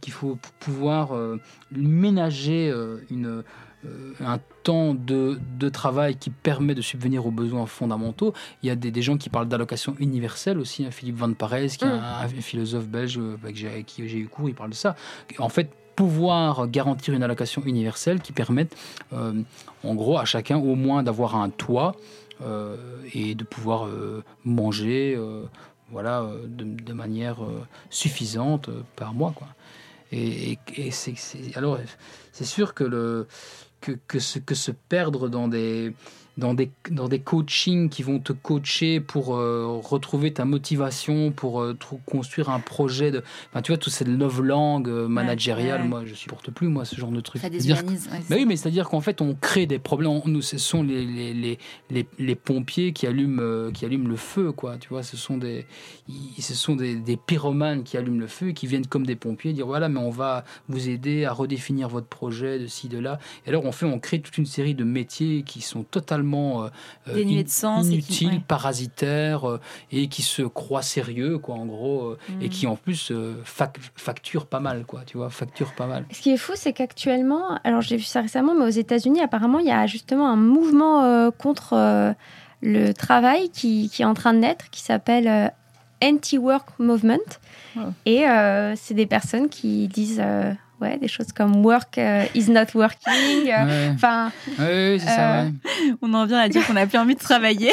qu'il 0.02 0.14
faut 0.14 0.40
pouvoir 0.60 1.12
ménager 1.72 2.74
une 3.12 3.44
un 4.20 4.40
temps 4.64 4.96
de, 4.96 5.38
de 5.60 5.70
travail 5.70 6.16
qui 6.16 6.32
permet 6.32 6.74
de 6.74 6.82
subvenir 6.82 7.28
aux 7.28 7.32
besoins 7.32 7.68
fondamentaux. 7.68 8.34
Il 8.64 8.68
y 8.68 8.72
a 8.72 8.76
des, 8.76 8.90
des 8.90 9.04
gens 9.04 9.16
qui 9.16 9.30
parlent 9.30 9.48
d'allocation 9.48 9.96
universelle 10.00 10.58
aussi. 10.58 10.84
hein. 10.86 10.90
Philippe 10.90 11.18
Van 11.18 11.32
Parijs, 11.34 11.78
qui 11.78 11.86
est 11.86 11.90
Mm. 11.90 11.92
un, 11.92 12.22
un 12.24 12.28
philosophe 12.42 12.88
belge 12.88 13.20
avec 13.44 13.86
qui 13.86 14.08
j'ai 14.10 14.18
eu 14.18 14.28
cours, 14.28 14.50
il 14.50 14.56
parle 14.56 14.72
de 14.72 14.76
ça. 14.76 14.96
En 15.38 15.50
fait, 15.50 15.70
pouvoir 15.96 16.68
garantir 16.68 17.14
une 17.14 17.24
allocation 17.24 17.62
universelle 17.66 18.20
qui 18.22 18.32
permette, 18.34 18.76
euh, 19.14 19.34
en 19.84 19.96
gros, 19.96 20.18
à 20.18 20.26
chacun 20.26 20.58
au 20.58 20.76
moins 20.76 21.04
d'avoir 21.04 21.36
un 21.36 21.50
toit 21.50 21.96
euh, 22.42 22.76
et 23.14 23.36
de 23.36 23.44
pouvoir 23.44 23.88
euh, 23.88 24.24
manger, 24.44 25.18
voilà, 25.92 26.28
de, 26.48 26.94
manière 26.94 27.38
suffisante 27.90 28.70
par 28.96 29.14
mois, 29.14 29.34
quoi. 29.36 29.48
Et, 30.12 30.58
c'est- 30.92 31.16
alors, 31.56 31.80
c'est 32.32 32.46
sûr 32.46 32.74
que 32.74 32.84
le 32.84 33.28
que, 33.82 33.92
que 34.08 34.20
se, 34.20 34.40
que 34.40 34.56
se 34.56 34.72
perdre 34.72 35.30
dans 35.30 35.48
des 35.48 35.94
dans 36.38 36.54
des, 36.54 36.70
dans 36.92 37.08
des 37.08 37.20
coachings 37.20 37.90
qui 37.90 38.04
vont 38.04 38.20
te 38.20 38.34
coacher 38.34 39.00
pour 39.00 39.36
euh, 39.36 39.80
retrouver 39.84 40.34
ta 40.34 40.44
motivation, 40.44 41.32
pour 41.32 41.62
euh, 41.62 41.78
construire 42.06 42.50
un 42.50 42.60
projet 42.60 43.12
de. 43.12 43.24
Enfin, 43.52 43.62
tu 43.62 43.72
vois, 43.72 43.78
toute 43.78 43.94
cette 43.94 44.08
love 44.10 44.42
langue 44.42 44.90
euh, 44.90 45.08
managériale, 45.08 45.82
ouais. 45.84 45.88
moi, 45.88 46.04
je 46.06 46.14
supporte 46.14 46.52
plus, 46.52 46.68
moi, 46.68 46.84
ce 46.84 46.96
genre 46.98 47.12
de 47.12 47.22
truc. 47.22 47.42
Ça 47.42 47.50
déshumanise. 47.50 48.10
ouais, 48.12 48.20
bah 48.30 48.36
oui, 48.38 48.46
mais 48.46 48.58
c'est-à-dire 48.58 48.90
qu'en 48.90 49.00
fait, 49.02 49.22
on 49.22 49.34
crée 49.34 49.66
des 49.66 49.80
problèmes. 49.80 50.10
On- 50.12 50.22
Nous, 50.28 50.42
ce 50.42 50.58
sont 50.58 50.84
les, 50.84 51.06
les, 51.06 51.34
les, 51.34 51.58
les, 51.90 52.06
les 52.20 52.36
pompiers 52.36 52.92
qui 52.92 53.08
allument, 53.08 53.42
euh, 53.42 53.72
qui 53.72 53.86
allument 53.86 54.10
le 54.10 54.18
feu, 54.18 54.52
quoi. 54.52 54.78
Tu 54.78 54.90
vois, 54.90 55.04
ce 55.04 55.16
sont 55.16 55.38
des, 55.38 55.66
ils- 56.10 56.42
ce 56.44 56.54
sont 56.54 56.76
des, 56.76 56.96
des 56.96 57.16
pyromanes 57.16 57.84
qui 57.84 57.96
allument 57.96 58.20
le 58.20 58.28
feu 58.28 58.50
et 58.50 58.54
qui 58.54 58.68
viennent 58.68 58.88
comme 58.88 59.06
des 59.06 59.16
pompiers 59.16 59.54
dire 59.54 59.68
voilà, 59.68 59.88
mais 59.88 60.00
on 60.00 60.10
va 60.10 60.44
vous 60.68 60.90
aider 60.90 61.24
à 61.24 61.32
redéfinir 61.32 61.88
votre 61.88 62.08
projet 62.08 62.60
de 62.60 62.68
ci, 62.68 62.90
de 62.90 62.98
là. 62.98 63.20
Et 63.46 63.50
alors, 63.50 63.64
on 63.66 63.72
fait, 63.72 63.86
on 63.86 64.00
crée 64.00 64.20
toute 64.20 64.38
une 64.38 64.46
série 64.46 64.76
de 64.76 64.84
métiers 64.84 65.44
qui 65.44 65.62
sont 65.62 65.84
totalement 65.84 66.25
euh, 66.34 66.70
euh, 67.10 67.24
in- 67.24 67.44
de 67.44 67.48
sens 67.48 67.88
et 67.90 68.00
qui- 68.00 68.28
ouais. 68.28 68.42
parasitaires 68.48 69.48
euh, 69.50 69.60
et 69.92 70.08
qui 70.08 70.22
se 70.22 70.42
croient 70.42 70.82
sérieux, 70.82 71.38
quoi, 71.38 71.56
en 71.56 71.66
gros, 71.66 72.04
euh, 72.10 72.18
et 72.42 72.48
Mm. 72.48 72.50
qui 72.50 72.68
en 72.68 72.76
plus 72.76 73.12
euh, 73.12 73.36
fac- 73.46 73.78
facturent 73.96 74.48
pas 74.48 74.60
mal, 74.60 74.86
quoi. 74.86 75.02
Tu 75.06 75.18
vois, 75.18 75.30
facturent 75.30 75.74
pas 75.76 75.88
mal. 75.88 76.06
Ce 76.12 76.22
qui 76.22 76.32
est 76.32 76.38
fou, 76.38 76.54
c'est 76.56 76.74
qu'actuellement, 76.74 77.60
alors 77.64 77.82
j'ai 77.82 77.98
vu 77.98 78.04
ça 78.04 78.22
récemment, 78.22 78.54
mais 78.56 78.66
aux 78.66 78.70
États-Unis, 78.70 79.22
apparemment, 79.22 79.60
il 79.60 79.68
y 79.68 79.72
a 79.72 79.86
justement 79.88 80.28
un 80.30 80.36
mouvement 80.38 81.04
euh, 81.04 81.32
contre 81.32 81.74
euh, 81.74 82.14
le 82.62 82.94
travail 82.94 83.50
qui, 83.50 83.90
qui 83.92 84.02
est 84.02 84.06
en 84.06 84.14
train 84.16 84.34
de 84.34 84.40
naître, 84.40 84.70
qui 84.72 84.82
s'appelle 84.82 85.28
euh, 85.28 85.48
Anti-Work 86.04 86.80
Movement. 86.80 87.18
Et 88.06 88.28
euh, 88.28 88.74
c'est 88.78 88.94
des 88.94 89.06
personnes 89.06 89.50
qui 89.50 89.88
disent 89.90 90.22
euh, 90.24 90.54
ouais, 90.86 90.98
des 90.98 91.08
choses 91.08 91.32
comme 91.34 91.66
work 91.66 91.98
euh, 91.98 92.24
is 92.36 92.50
not 92.50 92.66
working. 92.74 93.50
euh, 93.52 93.92
Enfin, 93.94 94.32
ouais, 94.60 94.98
Euh, 95.08 95.44
ouais. 95.46 95.52
On 96.02 96.14
en 96.14 96.26
vient 96.26 96.40
à 96.40 96.48
dire 96.50 96.66
qu'on 96.66 96.74
n'a 96.74 96.88
plus 96.88 96.98
envie 96.98 97.16
de 97.16 97.20
travailler. 97.20 97.72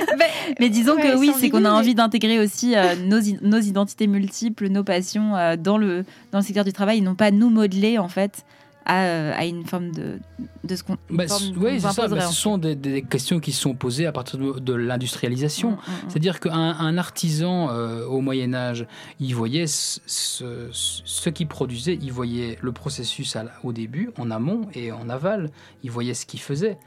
Mais 0.60 0.68
disons 0.68 0.94
Ouais, 0.96 1.02
que 1.12 1.16
oui, 1.16 1.32
c'est 1.38 1.50
qu'on 1.50 1.64
a 1.64 1.70
envie 1.70 1.94
d'intégrer 1.94 2.38
aussi 2.38 2.74
euh, 2.76 2.94
nos, 2.96 3.20
nos 3.42 3.58
identités 3.60 4.06
multiples, 4.06 4.68
nos 4.68 4.84
passions 4.84 5.36
euh, 5.36 5.56
dans, 5.56 5.76
le, 5.78 6.04
dans 6.32 6.38
le 6.38 6.44
secteur 6.44 6.64
du 6.64 6.72
travail 6.72 6.98
et 6.98 7.00
non 7.02 7.14
pas 7.14 7.30
nous 7.30 7.50
modeler 7.50 7.98
en 7.98 8.08
fait 8.08 8.44
à, 8.86 9.04
euh, 9.04 9.32
à 9.34 9.44
une 9.44 9.66
forme 9.66 9.90
de, 9.90 10.20
de 10.64 10.76
ce 10.76 10.84
qu'on 10.84 10.96
Bah, 11.10 11.24
oui, 11.56 11.80
c'est 11.80 11.92
ça. 11.92 12.08
Bah, 12.08 12.20
ce 12.20 12.32
sont 12.32 12.56
des, 12.56 12.76
des 12.76 13.02
questions 13.02 13.40
qui 13.40 13.52
sont 13.52 13.74
posées 13.74 14.06
à 14.06 14.12
partir 14.12 14.38
de, 14.38 14.60
de 14.60 14.74
l'industrialisation. 14.74 15.72
Mm, 15.72 15.74
mm, 15.74 15.76
mm. 15.76 16.08
C'est-à-dire 16.08 16.40
qu'un 16.40 16.52
un 16.78 16.96
artisan 16.96 17.70
euh, 17.70 18.06
au 18.06 18.20
Moyen 18.20 18.54
Âge, 18.54 18.86
il 19.18 19.34
voyait 19.34 19.66
ce, 19.66 20.00
ce, 20.06 20.68
ce 20.72 21.30
qu'il 21.30 21.48
produisait, 21.48 21.98
il 22.00 22.12
voyait 22.12 22.58
le 22.62 22.72
processus 22.72 23.34
à 23.34 23.44
au 23.64 23.72
début, 23.72 24.10
en 24.18 24.30
amont 24.30 24.68
et 24.74 24.92
en 24.92 25.08
aval. 25.08 25.50
Il 25.82 25.90
voyait 25.90 26.14
ce 26.14 26.24
qu'il 26.24 26.40
faisait. 26.40 26.78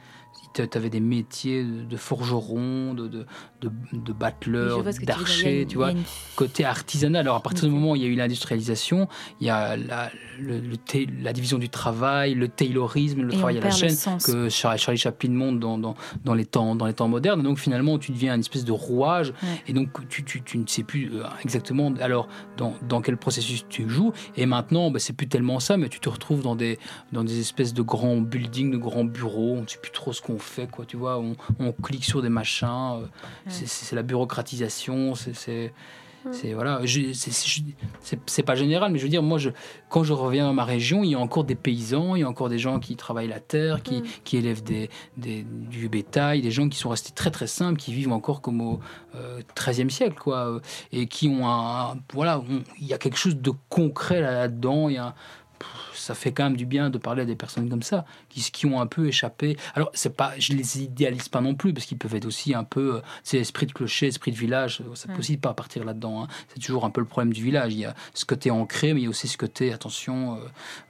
Tu 0.54 0.62
avais 0.78 0.90
des 0.90 1.00
métiers 1.00 1.64
de, 1.64 1.96
forgeron, 1.98 2.94
de, 2.94 3.08
de, 3.08 3.26
de, 3.62 3.72
de 3.94 4.14
battleur, 4.14 4.84
d'archer, 5.06 5.66
tu 5.70 5.78
vois 5.78 5.92
une- 5.92 6.04
côté 6.36 6.66
artisanal. 6.66 7.22
Alors 7.22 7.36
à 7.36 7.42
partir 7.42 7.66
du 7.68 7.74
moment 7.74 7.92
où 7.92 7.96
il 7.96 8.02
y 8.02 8.06
a 8.06 8.08
eu 8.08 8.16
l'industrialisation, 8.16 9.08
il 9.42 9.48
y 9.48 9.50
a 9.50 9.78
la, 9.78 10.10
le- 10.40 10.60
le 10.60 10.78
ta- 10.78 10.98
la 11.22 11.34
division 11.34 11.58
du 11.60 11.70
travail, 11.70 12.34
le 12.34 12.48
taylorisme, 12.48 13.22
le 13.22 13.34
Et 13.34 13.38
travail 13.38 13.58
à 13.58 13.62
la 13.62 13.72
chaîne 13.72 13.90
que 14.26 14.50
Char- 14.50 14.78
Charlie 14.78 14.98
Chaplin 15.00 15.30
montre 15.32 15.60
dans, 15.60 15.78
dans, 15.78 15.96
dans, 16.26 16.34
les 16.34 16.46
temps, 16.46 16.76
dans 16.76 16.86
les 16.86 16.94
temps 16.94 17.08
modernes. 17.08 17.44
Donc 17.44 17.60
finalement, 17.60 18.00
tu 18.00 18.12
deviens 18.12 18.34
une 18.34 18.40
espèce 18.42 18.66
de 18.66 18.72
rouage 18.72 19.34
et 19.68 19.74
donc 19.74 19.90
tu, 20.10 20.24
tu, 20.24 20.42
tu 20.42 20.58
ne 20.58 20.66
sais 20.68 20.84
plus 20.84 21.12
euh, 21.14 21.24
exactement 21.44 21.94
alors 22.02 22.28
dans, 22.58 22.74
dans 22.88 23.02
quel 23.02 23.18
processus 23.18 23.66
tu 23.70 23.88
joues. 23.90 24.14
Et 24.36 24.46
maintenant, 24.46 24.90
bah, 24.92 25.00
c'est 25.00 25.14
plus 25.14 25.28
tellement 25.28 25.60
ça, 25.60 25.78
mais 25.78 25.90
tu 25.90 26.00
te 26.00 26.10
retrouves 26.10 26.42
dans 26.42 26.56
des, 26.56 26.80
dans 27.12 27.24
des 27.24 27.40
espèces 27.40 27.74
de 27.74 27.82
grands 27.82 28.18
buildings, 28.18 28.72
de 28.72 28.78
grands 28.78 29.04
bureaux. 29.06 29.56
On 29.58 29.62
ne 29.62 29.68
sait 29.68 29.78
plus 29.82 29.92
trop 29.92 30.12
ce 30.14 30.22
qu'on 30.22 30.39
fait, 30.40 30.70
quoi. 30.70 30.86
Tu 30.86 30.98
vois, 30.98 31.20
on, 31.20 31.36
on 31.60 31.72
clique 31.72 32.06
sur 32.06 32.22
des 32.22 32.30
machins. 32.30 32.68
euh, 33.02 33.06
c'est- 33.48 33.68
la 33.96 34.04
bureaucratisation. 34.04 35.16
C'est 35.16 35.34
c'est- 36.34 36.54
voilà. 36.54 36.82
c'est- 38.26 38.44
pas 38.44 38.54
général, 38.56 38.92
mais 38.92 38.98
je 39.00 39.04
veux 39.04 39.10
dire, 39.10 39.24
moi, 39.24 39.38
je, 39.38 39.52
quand 39.90 40.04
je 40.04 40.12
reviens 40.12 40.46
dans 40.48 40.54
ma 40.54 40.66
région, 40.66 41.02
il 41.06 41.12
y 41.12 41.16
a 41.16 41.20
encore 41.20 41.46
des 41.46 41.56
paysans, 41.56 42.16
il 42.16 42.20
y 42.20 42.24
a 42.24 42.30
encore 42.30 42.50
des 42.50 42.60
gens 42.60 42.78
qui 42.80 42.98
travaillent 42.98 43.30
la 43.30 43.40
terre, 43.40 43.82
qui, 43.84 44.02
qui 44.26 44.36
élèvent 44.36 44.62
des, 44.64 44.90
des- 45.16 45.44
du 45.44 45.88
bétail, 45.88 46.42
des 46.42 46.52
gens 46.52 46.68
qui 46.68 46.78
sont 46.78 46.90
restés 46.90 47.14
très 47.16 47.32
très 47.32 47.48
simples, 47.48 47.80
qui 47.80 47.94
vivent 47.94 48.12
encore 48.12 48.42
comme 48.42 48.60
au 48.60 48.80
euh, 49.16 49.40
XIIIe 49.58 49.90
siècle, 49.90 50.18
quoi, 50.22 50.38
euh, 50.50 50.60
et 50.92 51.08
qui 51.08 51.30
ont 51.30 51.48
un, 51.48 51.98
voilà, 52.14 52.40
on- 52.40 52.64
il 52.82 52.86
y 52.88 52.94
a 52.94 52.98
quelque 52.98 53.18
chose 53.18 53.38
de 53.38 53.52
concret 53.70 54.20
là- 54.20 54.34
là-dedans. 54.34 54.90
Il 54.90 54.96
y 54.96 54.98
a 55.00 55.16
ça 56.10 56.16
fait 56.16 56.32
quand 56.32 56.44
même 56.46 56.58
du 56.58 56.66
bien 56.66 56.90
de 56.90 56.98
parler 56.98 57.22
à 57.22 57.26
des 57.26 57.36
personnes 57.36 57.70
comme 57.70 57.84
ça, 57.84 58.04
qui, 58.30 58.42
qui 58.42 58.66
ont 58.66 58.82
un 58.82 58.88
peu 58.88 59.06
échappé. 59.08 59.58
Alors, 59.76 59.92
c'est 59.94 60.16
pas, 60.16 60.32
je 60.40 60.54
les 60.54 60.82
idéalise 60.82 61.30
pas 61.30 61.40
non 61.40 61.54
plus, 61.54 61.72
parce 61.72 61.86
qu'ils 61.86 62.00
peuvent 62.00 62.16
être 62.16 62.26
aussi 62.26 62.56
un 62.56 62.64
peu, 62.64 62.96
euh, 62.96 63.02
c'est 63.24 63.38
esprit 63.38 63.68
de 63.68 63.74
clocher, 63.74 64.08
esprit 64.08 64.32
de 64.32 64.38
village, 64.38 64.82
ça 64.96 65.08
peut 65.08 65.20
aussi 65.20 65.38
pas 65.38 65.54
partir 65.54 65.84
là-dedans. 65.86 66.24
hein. 66.24 66.28
C'est 66.48 66.60
toujours 66.60 66.84
un 66.84 66.90
peu 66.90 67.00
le 67.02 67.06
problème 67.06 67.32
du 67.32 67.44
village. 67.44 67.74
Il 67.76 67.80
y 67.82 67.86
a 67.86 67.94
ce 68.16 68.26
côté 68.26 68.50
ancré, 68.50 68.94
mais 68.96 69.02
il 69.02 69.04
y 69.04 69.08
a 69.08 69.10
aussi 69.12 69.28
ce 69.28 69.38
côté, 69.38 69.72
attention, 69.72 70.36
euh, 70.36 70.40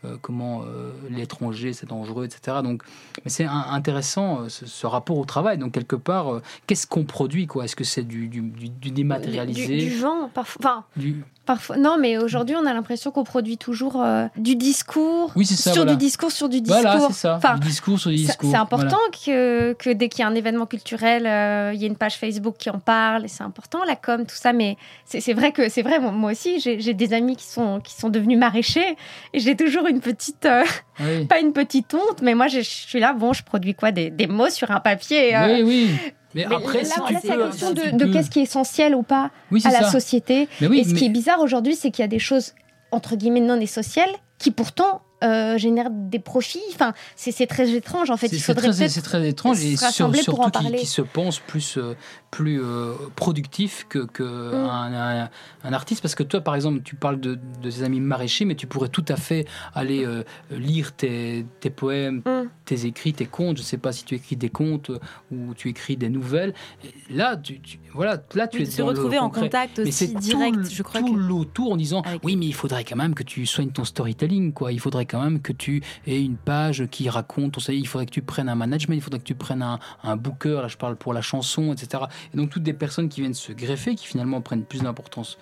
euh, 0.05 0.17
comment 0.21 0.61
euh, 0.63 0.91
l'étranger, 1.09 1.73
c'est 1.73 1.89
dangereux, 1.89 2.23
etc. 2.25 2.57
Donc, 2.63 2.83
mais 3.25 3.29
c'est 3.29 3.45
intéressant, 3.45 4.41
euh, 4.43 4.49
ce, 4.49 4.65
ce 4.65 4.87
rapport 4.87 5.17
au 5.17 5.25
travail. 5.25 5.57
Donc, 5.57 5.73
quelque 5.73 5.97
part, 5.97 6.33
euh, 6.33 6.41
qu'est-ce 6.67 6.87
qu'on 6.87 7.03
produit, 7.03 7.45
quoi? 7.47 7.65
Est-ce 7.65 7.75
que 7.75 7.83
c'est 7.83 8.03
du, 8.03 8.27
du, 8.29 8.41
du- 8.41 8.69
du 8.69 8.91
dématérialisé? 8.91 9.77
Du, 9.77 9.97
vent, 9.97 10.29
parfois. 10.33 10.59
Enfin, 10.63 10.85
du- 10.95 11.23
parfois. 11.45 11.77
Non, 11.77 11.97
mais 11.99 12.17
aujourd'hui, 12.17 12.55
on 12.55 12.65
a 12.65 12.73
l'impression 12.73 13.11
qu'on 13.11 13.23
produit 13.23 13.57
toujours 13.57 14.01
euh, 14.01 14.27
du 14.37 14.55
discours. 14.55 15.08
Oui, 15.35 15.45
c'est 15.45 15.55
ça, 15.55 15.73
sur 15.73 15.83
voilà. 15.83 15.95
du 15.95 16.05
discours, 16.05 16.31
sur 16.31 16.49
du 16.49 16.61
discours. 16.61 16.81
Voilà, 16.81 16.99
c'est 17.07 17.13
ça. 17.13 17.35
Enfin, 17.35 17.55
du 17.57 17.67
discours 17.67 17.99
sur 17.99 18.09
du 18.11 18.17
C'est 18.17 18.25
discours. 18.27 18.51
c'est 18.51 18.57
important 18.57 18.97
voilà. 18.97 19.11
que, 19.25 19.73
que 19.73 19.89
dès 19.91 20.09
qu'il 20.09 20.21
y 20.21 20.23
a 20.23 20.27
un 20.27 20.35
événement 20.35 20.65
culturel, 20.65 21.25
euh, 21.27 21.71
il 21.73 21.81
y 21.81 21.85
ait 21.85 21.87
une 21.87 21.95
page 21.95 22.15
Facebook 22.17 22.55
qui 22.57 22.69
en 22.69 22.79
parle, 22.79 23.25
et 23.25 23.27
c'est 23.27 23.43
important, 23.43 23.83
la 23.85 23.95
com, 23.95 24.25
tout 24.25 24.35
ça, 24.35 24.53
mais 24.53 24.77
c'est 25.05 25.33
vrai 25.33 25.51
que 25.51 25.69
c'est 25.69 25.81
vrai, 25.81 25.99
moi, 25.99 26.11
moi 26.11 26.31
aussi, 26.31 26.59
j'ai 26.59 26.93
des 26.93 27.13
amis 27.13 27.35
qui 27.35 27.45
sont, 27.45 27.79
qui 27.79 27.93
sont 27.93 28.09
devenus 28.09 28.37
maraîchers, 28.37 28.95
et 29.33 29.39
j'ai 29.39 29.55
toujours 29.55 29.87
une 29.87 29.99
petite, 30.01 30.45
euh, 30.45 30.63
Oui. 30.99 31.25
pas 31.29 31.39
une 31.39 31.53
petite 31.53 31.93
honte, 31.93 32.21
mais 32.21 32.35
moi, 32.35 32.47
je, 32.47 32.59
je 32.59 32.69
suis 32.69 32.99
là, 32.99 33.13
bon, 33.13 33.33
je 33.33 33.43
produis 33.43 33.75
quoi 33.75 33.91
des, 33.91 34.09
des 34.09 34.27
mots 34.27 34.49
sur 34.49 34.71
un 34.71 34.79
papier 34.79 35.35
euh, 35.35 35.55
oui, 35.57 35.63
oui. 35.63 35.89
Mais, 36.35 36.45
mais 36.47 36.55
après, 36.57 36.83
là, 36.83 36.85
si 36.85 36.99
là, 36.99 37.05
tu 37.07 37.13
c'est 37.21 37.27
peux, 37.33 37.39
la 37.39 37.47
question 37.47 37.67
si 37.75 37.93
de, 37.93 38.05
qu'est-ce 38.13 38.29
qui 38.29 38.39
est 38.39 38.43
essentiel 38.43 38.93
ou 38.93 39.01
pas 39.01 39.31
oui, 39.51 39.63
à 39.65 39.71
la 39.71 39.79
ça. 39.85 39.89
société. 39.91 40.47
Mais 40.61 40.67
oui, 40.67 40.79
et 40.79 40.83
ce 40.83 40.89
mais- 40.93 40.99
qui 40.99 41.05
est 41.05 41.09
bizarre 41.09 41.39
aujourd'hui, 41.39 41.75
c'est 41.75 41.89
qu'il 41.89 42.03
y 42.03 42.05
a 42.05 42.07
des 42.07 42.19
choses, 42.19 42.53
entre 42.91 43.15
guillemets, 43.15 43.39
non 43.39 43.59
essentielles, 43.59 44.11
qui 44.39 44.51
pourtant 44.51 45.01
euh, 45.21 45.57
génèrent 45.57 45.89
des 45.91 46.19
profits. 46.19 46.61
Enfin, 46.73 46.93
c'est 47.17 47.45
très 47.45 47.71
étrange, 47.71 48.09
en 48.09 48.15
fait. 48.15 48.29
C'est 48.29 48.37
Il 48.37 48.41
faudrait 48.41 48.71
c'est 48.71 49.01
très 49.01 49.27
étrange 49.27 49.61
et 49.65 49.75
sur- 49.75 50.15
surtout 50.15 50.49
qui, 50.49 50.71
qui 50.77 50.85
se 50.85 51.01
pense 51.01 51.39
plus, 51.39 51.77
euh, 51.77 51.93
plus 52.31 52.61
euh, 52.63 52.93
productif 53.17 53.85
que, 53.89 53.99
que 54.05 54.23
Mm. 54.23 54.55
un, 54.69 54.93
un- 55.23 55.29
un 55.65 55.73
artiste. 55.73 56.01
Parce 56.01 56.15
que 56.15 56.23
toi, 56.23 56.39
par 56.39 56.55
exemple, 56.55 56.81
tu 56.83 56.95
parles 56.95 57.19
de, 57.19 57.37
de 57.61 57.69
tes 57.69 57.83
amis 57.83 57.99
maraîchers, 57.99 58.45
mais 58.45 58.55
tu 58.55 58.65
pourrais 58.65 58.87
tout 58.87 59.03
à 59.09 59.17
fait 59.17 59.45
aller 59.75 60.05
euh, 60.05 60.23
lire 60.51 60.93
tes, 60.93 61.45
tes 61.59 61.69
poèmes, 61.69 62.21
Mm. 62.25 62.47
Tes 62.69 62.85
écrits, 62.85 63.13
tes 63.13 63.25
contes. 63.25 63.57
Je 63.57 63.63
sais 63.63 63.77
pas 63.77 63.91
si 63.91 64.05
tu 64.05 64.15
écris 64.15 64.35
des 64.35 64.49
contes 64.49 64.89
euh, 64.91 64.99
ou 65.31 65.53
tu 65.55 65.69
écris 65.69 65.97
des 65.97 66.09
nouvelles. 66.09 66.53
Et 66.83 67.13
là, 67.13 67.35
tu, 67.35 67.59
tu- 67.59 67.79
voilà, 67.93 68.21
là, 68.35 68.47
tu 68.47 68.57
Oui, 68.57 68.63
es 68.63 68.65
de 68.67 68.71
se 68.71 68.77
le 68.77 68.83
retrouver 68.87 69.17
en 69.19 69.29
contact 69.29 69.79
aussi 69.79 70.13
direct, 70.15 70.69
je 70.71 70.83
crois 70.83 71.01
tout 71.01 71.13
que. 71.13 71.19
l'autour 71.19 71.71
en 71.73 71.77
disant 71.77 72.01
Avec- 72.01 72.23
oui 72.23 72.35
mais 72.35 72.45
il 72.45 72.53
faudrait 72.53 72.83
quand 72.83 72.95
même 72.95 73.15
que 73.15 73.23
tu 73.23 73.45
soignes 73.45 73.71
ton 73.71 73.83
storytelling 73.83 74.53
quoi 74.53 74.71
il 74.71 74.79
faudrait 74.79 75.05
quand 75.05 75.21
même 75.21 75.41
que 75.41 75.51
tu 75.53 75.81
aies 76.07 76.21
une 76.23 76.37
page 76.37 76.85
qui 76.91 77.09
raconte 77.09 77.53
ton 77.53 77.61
il 77.73 77.87
faudrait 77.87 78.05
que 78.05 78.11
tu 78.11 78.21
prennes 78.21 78.47
un 78.49 78.55
management 78.55 78.95
il 78.95 79.01
faudrait 79.01 79.19
que 79.19 79.23
tu 79.25 79.35
prennes 79.35 79.61
un, 79.61 79.79
un 80.03 80.15
booker 80.15 80.59
là 80.61 80.67
je 80.67 80.77
parle 80.77 80.95
pour 80.95 81.13
la 81.13 81.21
chanson 81.21 81.73
etc 81.73 82.03
et 82.33 82.37
donc 82.37 82.49
toutes 82.51 82.63
des 82.63 82.73
personnes 82.73 83.09
qui 83.09 83.21
viennent 83.21 83.33
se 83.33 83.51
greffer 83.51 83.95
qui 83.95 84.05
finalement 84.07 84.39
prennent 84.41 84.63
plus 84.63 84.81
d'importance 84.81 85.37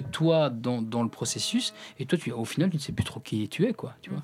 que 0.00 0.04
toi 0.10 0.50
dans, 0.50 0.82
dans 0.82 1.02
le 1.02 1.08
processus 1.08 1.72
et 1.98 2.06
toi 2.06 2.18
tu 2.18 2.32
au 2.32 2.44
final 2.44 2.70
tu 2.70 2.76
ne 2.76 2.80
sais 2.80 2.92
plus 2.92 3.04
trop 3.04 3.20
qui 3.20 3.48
tu 3.48 3.64
es 3.66 3.72
quoi 3.72 3.94
tu 4.02 4.10
vois 4.10 4.22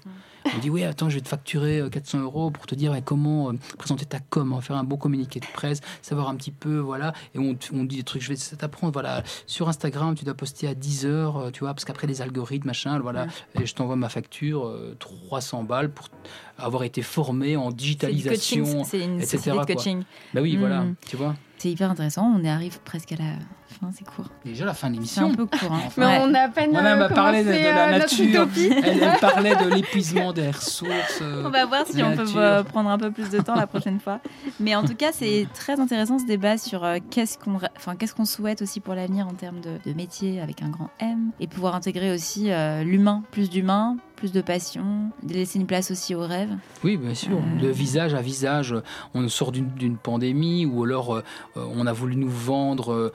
on 0.55 0.59
dit 0.59 0.71
oui 0.71 0.83
attends 0.85 1.09
je 1.09 1.15
vais 1.15 1.21
te 1.21 1.29
facturer 1.29 1.79
euh, 1.79 1.89
400 1.89 2.19
euros 2.21 2.51
pour 2.51 2.67
te 2.67 2.75
dire 2.75 2.93
ouais, 2.93 3.03
comment 3.03 3.51
euh, 3.51 3.55
présenter 3.79 4.05
ta 4.05 4.19
com 4.21 4.59
faire 4.61 4.77
un 4.77 4.85
beau 4.85 4.97
communiqué 4.97 5.41
de 5.41 5.47
presse 5.47 5.81
savoir 6.03 6.29
un 6.29 6.35
petit 6.37 6.51
peu 6.51 6.79
voilà 6.79 7.13
et 7.35 7.39
on, 7.39 7.57
on 7.73 7.85
dit 7.85 7.97
des 7.97 8.03
trucs 8.03 8.23
je 8.23 8.29
vais 8.33 8.57
t'apprendre 8.59 8.93
voilà 8.93 9.23
sur 9.47 9.69
Instagram 9.69 10.15
tu 10.15 10.25
dois 10.25 10.35
poster 10.35 10.67
à 10.69 10.75
10 10.75 11.07
heures 11.07 11.37
euh, 11.37 11.51
tu 11.51 11.61
vois 11.61 11.75
parce 11.75 11.85
qu'après 11.85 12.07
les 12.07 12.21
algorithmes 12.23 12.67
machin 12.69 12.99
voilà 12.99 13.27
et 13.61 13.65
je 13.67 13.75
t'envoie 13.75 13.97
ma 13.97 14.09
facture 14.09 14.67
euh, 14.67 14.97
300 14.99 15.63
balles 15.65 15.91
pour 15.93 16.09
avoir 16.59 16.83
été 16.85 17.03
formé 17.03 17.57
en 17.57 17.71
C'est 17.71 17.77
digitalisation 17.77 18.65
coaching, 18.65 18.85
c'est 18.85 19.01
une 19.05 19.21
etc., 19.21 19.53
de 19.61 19.65
coaching. 19.75 20.03
bah 20.35 20.41
oui 20.43 20.57
Mm. 20.57 20.61
voilà 20.61 20.85
tu 21.09 21.17
vois 21.17 21.35
C'est 21.59 21.71
hyper 21.71 21.91
intéressant. 21.91 22.25
On 22.37 22.45
arrive 22.45 22.81
presque 22.83 23.13
à 23.13 23.17
la 23.17 23.33
fin, 23.83 23.91
c'est 23.97 24.05
court. 24.05 24.27
Déjà 24.45 24.65
la 24.65 24.75
fin 24.75 24.91
de 24.91 24.95
C'est 25.05 25.21
un 25.21 25.25
l'émission. 25.29 25.35
peu 25.35 25.47
court. 25.47 25.73
hein. 25.73 25.81
Mais 25.97 26.07
Ouais. 26.07 26.19
on 26.23 26.35
a 26.35 26.41
à 26.41 26.49
peine 26.49 26.77
euh, 26.77 26.97
m'a 26.97 27.09
parlé 27.09 27.43
de, 27.43 27.49
de 27.49 27.53
la 27.55 27.89
euh, 27.89 27.99
notre 27.99 28.23
nature. 28.23 28.49
Elle, 28.85 29.03
elle 29.03 29.19
parlait 29.21 29.57
de 29.57 29.69
l'épuisement 29.75 30.33
des 30.33 30.51
ressources. 30.51 31.19
euh, 31.21 31.43
On 31.47 31.51
va 31.51 31.67
voir 31.67 31.85
si 31.87 31.97
la 31.97 32.09
on 32.09 32.11
peut 32.17 32.23
nature. 32.25 32.39
euh, 32.39 32.63
prendre 32.63 32.91
un 32.91 32.99
peu 32.99 33.11
plus 33.11 33.29
de 33.31 33.41
temps 33.41 33.55
la 33.57 33.67
prochaine 33.67 33.99
fois. 34.01 34.21
Mais 34.61 34.75
en 34.77 34.85
tout 34.85 34.95
cas, 34.95 35.11
c'est 35.13 35.47
très 35.55 35.81
intéressant 35.81 36.19
ce 36.19 36.27
débat 36.27 36.59
sur 36.59 36.85
euh, 36.85 36.99
qu'est-ce 37.11 37.39
qu'on 37.39 37.57
enfin, 37.77 37.97
qu'est-ce 37.97 38.15
qu'on 38.15 38.25
souhaite 38.25 38.63
aussi 38.63 38.81
pour 38.81 38.95
l'avenir 38.95 39.27
en 39.27 39.35
termes 39.35 39.61
de, 39.61 39.79
de 39.91 39.95
métier 39.97 40.41
avec 40.41 40.63
un 40.63 40.69
grand 40.69 40.91
M 41.01 41.31
et 41.41 41.47
pouvoir 41.47 41.75
intégrer 41.75 42.13
aussi 42.13 42.51
euh, 42.51 42.83
l'humain, 42.85 43.23
plus 43.31 43.51
d'humain, 43.51 43.97
plus 44.17 44.31
de 44.33 44.41
passion, 44.41 45.11
de 45.25 45.33
laisser 45.35 45.59
une 45.59 45.67
place 45.67 45.91
aussi 45.91 46.15
aux 46.15 46.25
rêves. 46.25 46.55
Oui, 46.85 46.97
bien 46.97 47.15
sûr. 47.15 47.37
Euh. 47.39 47.61
De 47.61 47.69
visage 47.69 48.15
à 48.15 48.21
visage, 48.23 48.75
on 49.15 49.29
sort 49.29 49.51
d'une 49.51 49.97
pandémie 49.97 50.65
ou 50.65 50.85
alors 50.85 51.15
euh, 51.17 51.23
on 51.57 51.87
a 51.89 51.93
voulu 51.93 52.15
nous 52.15 52.29
vendre 52.31 53.13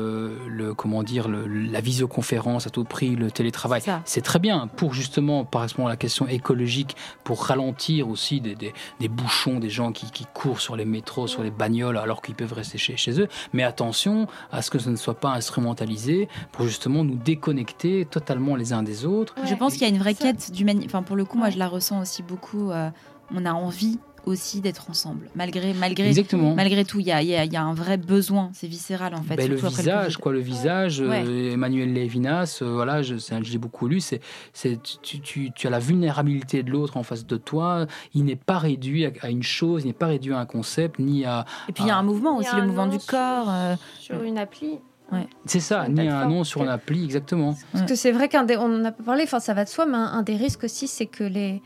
euh, 0.00 0.36
le, 0.48 0.74
comment 0.74 1.02
dire 1.02 1.28
le- 1.28 1.46
la 1.46 1.80
visioconférence 1.80 2.66
à 2.66 2.70
tout 2.70 2.84
prix, 2.84 3.16
le 3.16 3.30
télétravail. 3.30 3.82
C'est 4.04 4.20
très 4.22 4.38
bien 4.38 4.66
pour 4.66 4.94
justement, 4.94 5.44
par 5.44 5.62
exemple, 5.62 5.88
la 5.88 5.96
question 5.96 6.26
écologique, 6.26 6.96
pour 7.24 7.44
ralentir 7.44 8.08
aussi 8.08 8.40
des, 8.40 8.54
des- 8.54 8.72
des 9.00 9.08
bouchons, 9.08 9.58
des 9.60 9.70
gens 9.70 9.92
qui, 9.92 10.10
qui 10.10 10.26
courent 10.32 10.60
sur 10.60 10.76
les 10.76 10.84
métros, 10.84 11.26
sur 11.26 11.42
les 11.42 11.50
bagnoles, 11.50 11.98
alors 11.98 12.22
qu'ils 12.22 12.34
peuvent 12.34 12.52
rester 12.52 12.78
chez, 12.78 12.96
chez 12.96 13.20
eux. 13.20 13.28
Mais 13.52 13.62
attention 13.62 14.26
à 14.50 14.62
ce 14.62 14.70
que 14.70 14.78
ce 14.78 14.90
ne 14.90 14.96
soit 14.96 15.18
pas 15.20 15.30
instrumentalisé 15.30 16.28
pour 16.52 16.66
justement 16.66 17.04
nous 17.04 17.16
déconnecter 17.16 18.06
totalement 18.10 18.56
les 18.56 18.72
uns 18.72 18.82
des 18.82 19.04
autres. 19.06 19.34
Je 19.44 19.54
pense 19.54 19.74
qu'il 19.74 19.82
y 19.82 19.84
a 19.86 19.88
une 19.88 19.98
vraie 19.98 20.14
quête 20.14 20.50
d'humanité. 20.52 20.86
Enfin, 20.86 21.02
pour 21.02 21.16
le 21.16 21.24
coup, 21.24 21.38
moi, 21.38 21.50
je 21.50 21.58
la 21.58 21.68
ressens 21.68 22.00
aussi 22.00 22.22
beaucoup. 22.22 22.70
euh, 22.70 22.90
on 23.32 23.46
a 23.46 23.52
envie 23.52 24.00
aussi 24.26 24.60
d'être 24.60 24.90
ensemble, 24.90 25.28
malgré 25.34 25.72
malgré 25.74 26.08
Exactement. 26.08 26.54
malgré 26.54 26.84
tout. 26.84 27.00
Il 27.00 27.06
y 27.06 27.12
a, 27.12 27.22
il 27.22 27.28
y 27.28 27.34
a- 27.36 27.44
y 27.44 27.56
a 27.56 27.62
un 27.62 27.74
vrai 27.74 27.96
besoin. 27.96 28.50
C'est 28.52 28.66
viscéral 28.66 29.14
en 29.14 29.22
fait. 29.22 29.36
Ben, 29.36 29.48
le 29.48 29.56
visage, 29.56 30.16
quoi, 30.18 30.32
le 30.32 30.40
visage, 30.40 31.00
Ouais. 31.00 31.24
euh, 31.26 31.52
Emmanuel 31.52 31.92
Lévinas, 31.92 32.58
euh, 32.62 32.72
voilà, 32.74 33.02
je- 33.02 33.14
j'ai 33.42 33.58
beaucoup 33.58 33.88
lu, 33.88 34.00
c'est, 34.00 34.20
c'est 34.52 34.78
tu, 35.02 35.20
tu- 35.20 35.50
tu 35.52 35.66
as 35.66 35.70
la 35.70 35.78
vulnérabilité 35.78 36.62
de 36.62 36.70
l'autre 36.70 36.96
en 36.96 37.02
face 37.02 37.26
de 37.26 37.36
toi, 37.36 37.86
il 38.14 38.24
n'est 38.24 38.36
pas 38.36 38.58
réduit 38.58 39.06
à, 39.06 39.10
à 39.22 39.30
une 39.30 39.42
chose, 39.42 39.82
il 39.84 39.88
n'est 39.88 39.92
pas 39.92 40.06
réduit 40.06 40.32
à 40.34 40.38
un 40.38 40.46
concept, 40.46 40.98
ni 40.98 41.24
à... 41.24 41.44
Et 41.68 41.72
puis 41.72 41.84
il 41.84 41.88
y 41.88 41.90
a 41.90 41.96
un 41.96 42.02
mouvement 42.02 42.36
aussi, 42.38 42.54
le 42.56 42.66
mouvement 42.66 42.86
du 42.86 42.98
corps. 42.98 43.48
euh, 43.48 43.74
Sur 43.98 44.22
une 44.22 44.38
appli. 44.38 44.78
C'est 45.44 45.58
ça, 45.58 45.88
ni 45.88 46.06
à 46.06 46.20
un 46.20 46.28
nom 46.28 46.44
sur 46.44 46.62
une 46.62 46.68
appli, 46.68 47.02
exactement. 47.04 47.56
Parce 47.72 47.84
que 47.84 47.96
c'est 47.96 48.12
vrai 48.12 48.28
qu'un 48.28 48.44
des, 48.44 48.56
on 48.56 48.66
en 48.80 48.84
a 48.84 48.92
pas 48.92 49.02
parlé, 49.02 49.24
enfin 49.24 49.40
ça 49.40 49.54
va 49.54 49.64
de 49.64 49.68
soi, 49.68 49.84
mais 49.84 49.96
un, 49.96 50.04
un 50.04 50.22
des 50.22 50.36
risques 50.36 50.62
aussi, 50.62 50.86
c'est 50.86 51.06
que 51.06 51.24
les, 51.24 51.60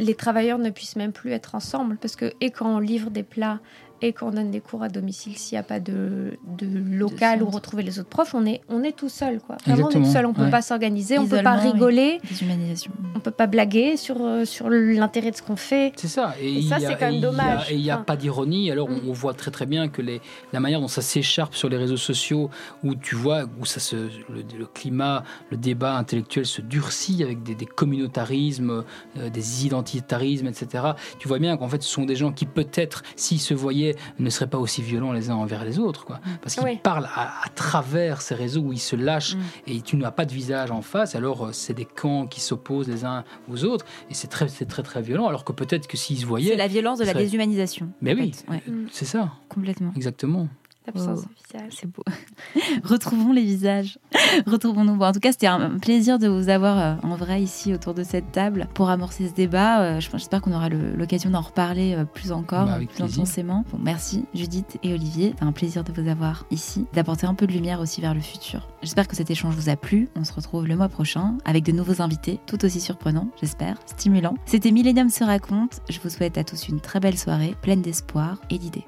les 0.00 0.14
travailleurs 0.14 0.58
ne 0.58 0.70
puissent 0.70 0.96
même 0.96 1.12
plus 1.12 1.30
être 1.32 1.54
ensemble. 1.54 1.96
Parce 1.96 2.16
que, 2.16 2.32
et 2.40 2.50
quand 2.50 2.74
on 2.74 2.78
livre 2.78 3.10
des 3.10 3.22
plats, 3.22 3.60
et 4.02 4.12
quand 4.12 4.28
on 4.28 4.30
donne 4.30 4.50
des 4.50 4.60
cours 4.60 4.82
à 4.82 4.88
domicile, 4.88 5.36
s'il 5.36 5.56
n'y 5.56 5.60
a 5.60 5.62
pas 5.62 5.80
de, 5.80 6.38
de 6.58 6.66
local 6.96 7.40
De 7.40 7.44
où 7.44 7.50
retrouver 7.50 7.82
les 7.82 7.98
autres 7.98 8.08
profs, 8.08 8.34
on 8.34 8.46
est, 8.46 8.60
on 8.68 8.82
est 8.82 8.92
tout 8.96 9.08
seul. 9.08 9.40
Quoi. 9.40 9.56
Vraiment, 9.66 9.86
on 9.86 9.90
est 9.90 9.92
tout 9.92 10.04
seul, 10.04 10.26
on 10.26 10.30
ne 10.30 10.34
peut 10.34 10.42
ouais. 10.44 10.50
pas 10.50 10.62
s'organiser, 10.62 11.18
on 11.18 11.24
ne 11.24 11.28
peut 11.28 11.42
pas 11.42 11.54
rigoler, 11.56 12.20
déshumanisation. 12.28 12.92
on 13.14 13.20
peut 13.20 13.30
pas 13.30 13.46
blaguer 13.46 13.96
sur, 13.96 14.16
euh, 14.24 14.44
sur 14.44 14.68
l'intérêt 14.70 15.30
de 15.30 15.36
ce 15.36 15.42
qu'on 15.42 15.56
fait. 15.56 15.92
C'est 15.96 16.08
ça. 16.08 16.34
Et, 16.40 16.62
ça, 16.62 16.78
c'est 16.80 16.96
quand 16.98 17.10
même 17.10 17.14
et 17.14 17.16
il 17.16 17.20
y 17.22 17.24
a- 17.26 17.30
dommage. 17.30 17.70
Et 17.70 17.74
il 17.74 17.82
n'y 17.82 17.90
a 17.90 17.94
Enfin. 17.96 18.04
pas 18.04 18.16
d'ironie. 18.16 18.70
Alors, 18.70 18.88
on- 18.88 18.92
Mm. 18.96 19.08
on, 19.08 19.12
voit 19.12 19.34
très 19.34 19.50
très 19.50 19.66
bien 19.66 19.88
que 19.88 20.02
les, 20.02 20.20
la 20.52 20.60
manière 20.60 20.80
dont 20.80 20.88
ça 20.88 21.02
s'écharpe 21.02 21.54
sur 21.54 21.68
les 21.68 21.76
réseaux 21.76 21.96
sociaux, 21.96 22.50
où 22.84 22.94
tu 22.94 23.14
vois, 23.16 23.44
où 23.60 23.64
ça 23.66 23.80
se, 23.80 23.96
le, 23.96 24.42
le 24.58 24.66
climat, 24.66 25.24
le 25.50 25.56
débat 25.56 25.96
intellectuel 25.96 26.46
se 26.46 26.60
durcit 26.62 27.22
avec 27.22 27.42
des, 27.42 27.54
des 27.54 27.66
communautarismes, 27.66 28.84
euh, 29.18 29.30
des 29.30 29.66
identitarismes, 29.66 30.46
etc. 30.46 30.84
Tu 31.18 31.28
vois 31.28 31.38
bien 31.38 31.56
qu'en 31.56 31.68
fait, 31.68 31.82
ce 31.82 31.88
sont 31.88 32.04
des 32.04 32.16
gens 32.16 32.32
qui, 32.32 32.46
peut-être, 32.46 33.02
s'ils 33.16 33.40
se 33.40 33.54
voyaient, 33.54 33.89
ne 34.18 34.30
seraient 34.30 34.48
pas 34.50 34.58
aussi 34.58 34.82
violents 34.82 35.12
les 35.12 35.30
uns 35.30 35.34
envers 35.36 35.64
les 35.64 35.78
autres. 35.78 36.04
Quoi. 36.04 36.20
Parce 36.42 36.54
qu'ils 36.54 36.64
Oui. 36.64 36.78
parlent 36.82 37.08
à, 37.14 37.44
à 37.44 37.48
travers 37.54 38.20
ces 38.22 38.34
réseaux 38.34 38.60
où 38.62 38.72
ils 38.72 38.78
se 38.78 38.96
lâchent 38.96 39.34
Mm. 39.36 39.40
et 39.68 39.80
tu 39.82 39.96
n'as 39.96 40.10
pas 40.10 40.24
de 40.24 40.32
visage 40.32 40.70
en 40.70 40.82
face. 40.82 41.14
Alors, 41.14 41.46
euh, 41.46 41.52
c'est 41.52 41.74
des 41.74 41.84
camps 41.84 42.26
qui 42.26 42.40
s'opposent 42.40 42.88
les 42.88 43.04
uns 43.04 43.24
aux 43.50 43.64
autres. 43.64 43.84
Et 44.10 44.14
c'est 44.14 44.28
très, 44.28 44.48
c'est 44.48 44.66
très, 44.66 44.82
très 44.82 45.02
violent. 45.02 45.26
Alors 45.26 45.44
que 45.44 45.52
peut-être 45.52 45.86
que 45.86 45.96
s'ils 45.96 46.18
se 46.18 46.26
voyaient. 46.26 46.50
C'est 46.50 46.56
la 46.56 46.68
violence 46.68 46.98
de 46.98 47.04
la 47.04 47.12
serait- 47.12 47.24
déshumanisation. 47.24 47.90
Mais 48.00 48.14
oui. 48.14 48.32
Ouais, 48.48 48.62
Mm. 48.66 48.86
c'est 48.90 49.04
ça, 49.04 49.32
complètement. 49.48 49.92
exactement. 49.96 50.48
L'absence 50.86 51.20
Oh. 51.24 51.28
de 51.28 51.58
visage. 51.58 51.72
C'est 51.78 51.86
beau. 51.86 52.02
Retrouvons 52.84 53.32
les 53.32 53.42
visages. 53.44 53.98
Retrouvons-nous. 54.46 54.96
Bon, 54.96 55.06
en 55.06 55.12
tout 55.12 55.20
cas, 55.20 55.30
c'était 55.32 55.46
un 55.46 55.78
plaisir 55.78 56.18
de 56.18 56.26
vous 56.26 56.48
avoir 56.48 56.78
euh, 56.78 56.94
en 57.02 57.16
vrai 57.16 57.42
ici 57.42 57.74
autour 57.74 57.92
de 57.94 58.02
cette 58.02 58.32
table 58.32 58.66
pour 58.74 58.88
amorcer 58.90 59.28
ce 59.28 59.34
débat. 59.34 59.80
Euh, 59.82 60.00
je- 60.00 60.08
J'espère 60.10 60.40
qu'on 60.40 60.52
aura 60.52 60.68
l'occasion 60.68 61.30
d'en 61.30 61.40
reparler 61.42 61.94
euh, 61.94 62.04
plus 62.04 62.32
encore, 62.32 62.66
Bah, 62.66 62.76
plus 62.76 62.86
plaisir. 62.86 63.20
intensément. 63.22 63.64
Bon, 63.72 63.78
merci 63.82 64.24
Judith 64.34 64.78
et 64.82 64.92
Olivier. 64.94 65.34
C'est 65.38 65.44
un 65.44 65.52
plaisir 65.52 65.84
de 65.84 65.92
vous 65.92 66.08
avoir 66.08 66.44
ici, 66.50 66.86
d'apporter 66.94 67.26
un 67.26 67.34
peu 67.34 67.46
de 67.46 67.52
lumière 67.52 67.80
aussi 67.80 68.00
vers 68.00 68.14
le 68.14 68.20
futur. 68.20 68.68
J'espère 68.82 69.06
que 69.06 69.16
cet 69.16 69.30
échange 69.30 69.54
vous 69.54 69.68
a 69.68 69.76
plu. 69.76 70.08
On 70.16 70.24
se 70.24 70.32
retrouve 70.32 70.66
le 70.66 70.76
mois 70.76 70.88
prochain 70.88 71.36
avec 71.44 71.64
de 71.64 71.72
nouveaux 71.72 72.00
invités, 72.02 72.40
tout 72.46 72.64
aussi 72.64 72.80
surprenants, 72.80 73.28
j'espère, 73.40 73.76
stimulants. 73.86 74.34
C'était 74.46 74.70
Millennium 74.70 75.10
se 75.10 75.24
raconte. 75.24 75.80
Je 75.90 76.00
vous 76.00 76.08
souhaite 76.10 76.38
à 76.38 76.44
tous 76.44 76.68
une 76.68 76.80
très 76.80 77.00
belle 77.00 77.18
soirée, 77.18 77.54
pleine 77.62 77.82
d'espoir 77.82 78.38
et 78.50 78.58
d'idées. 78.58 78.84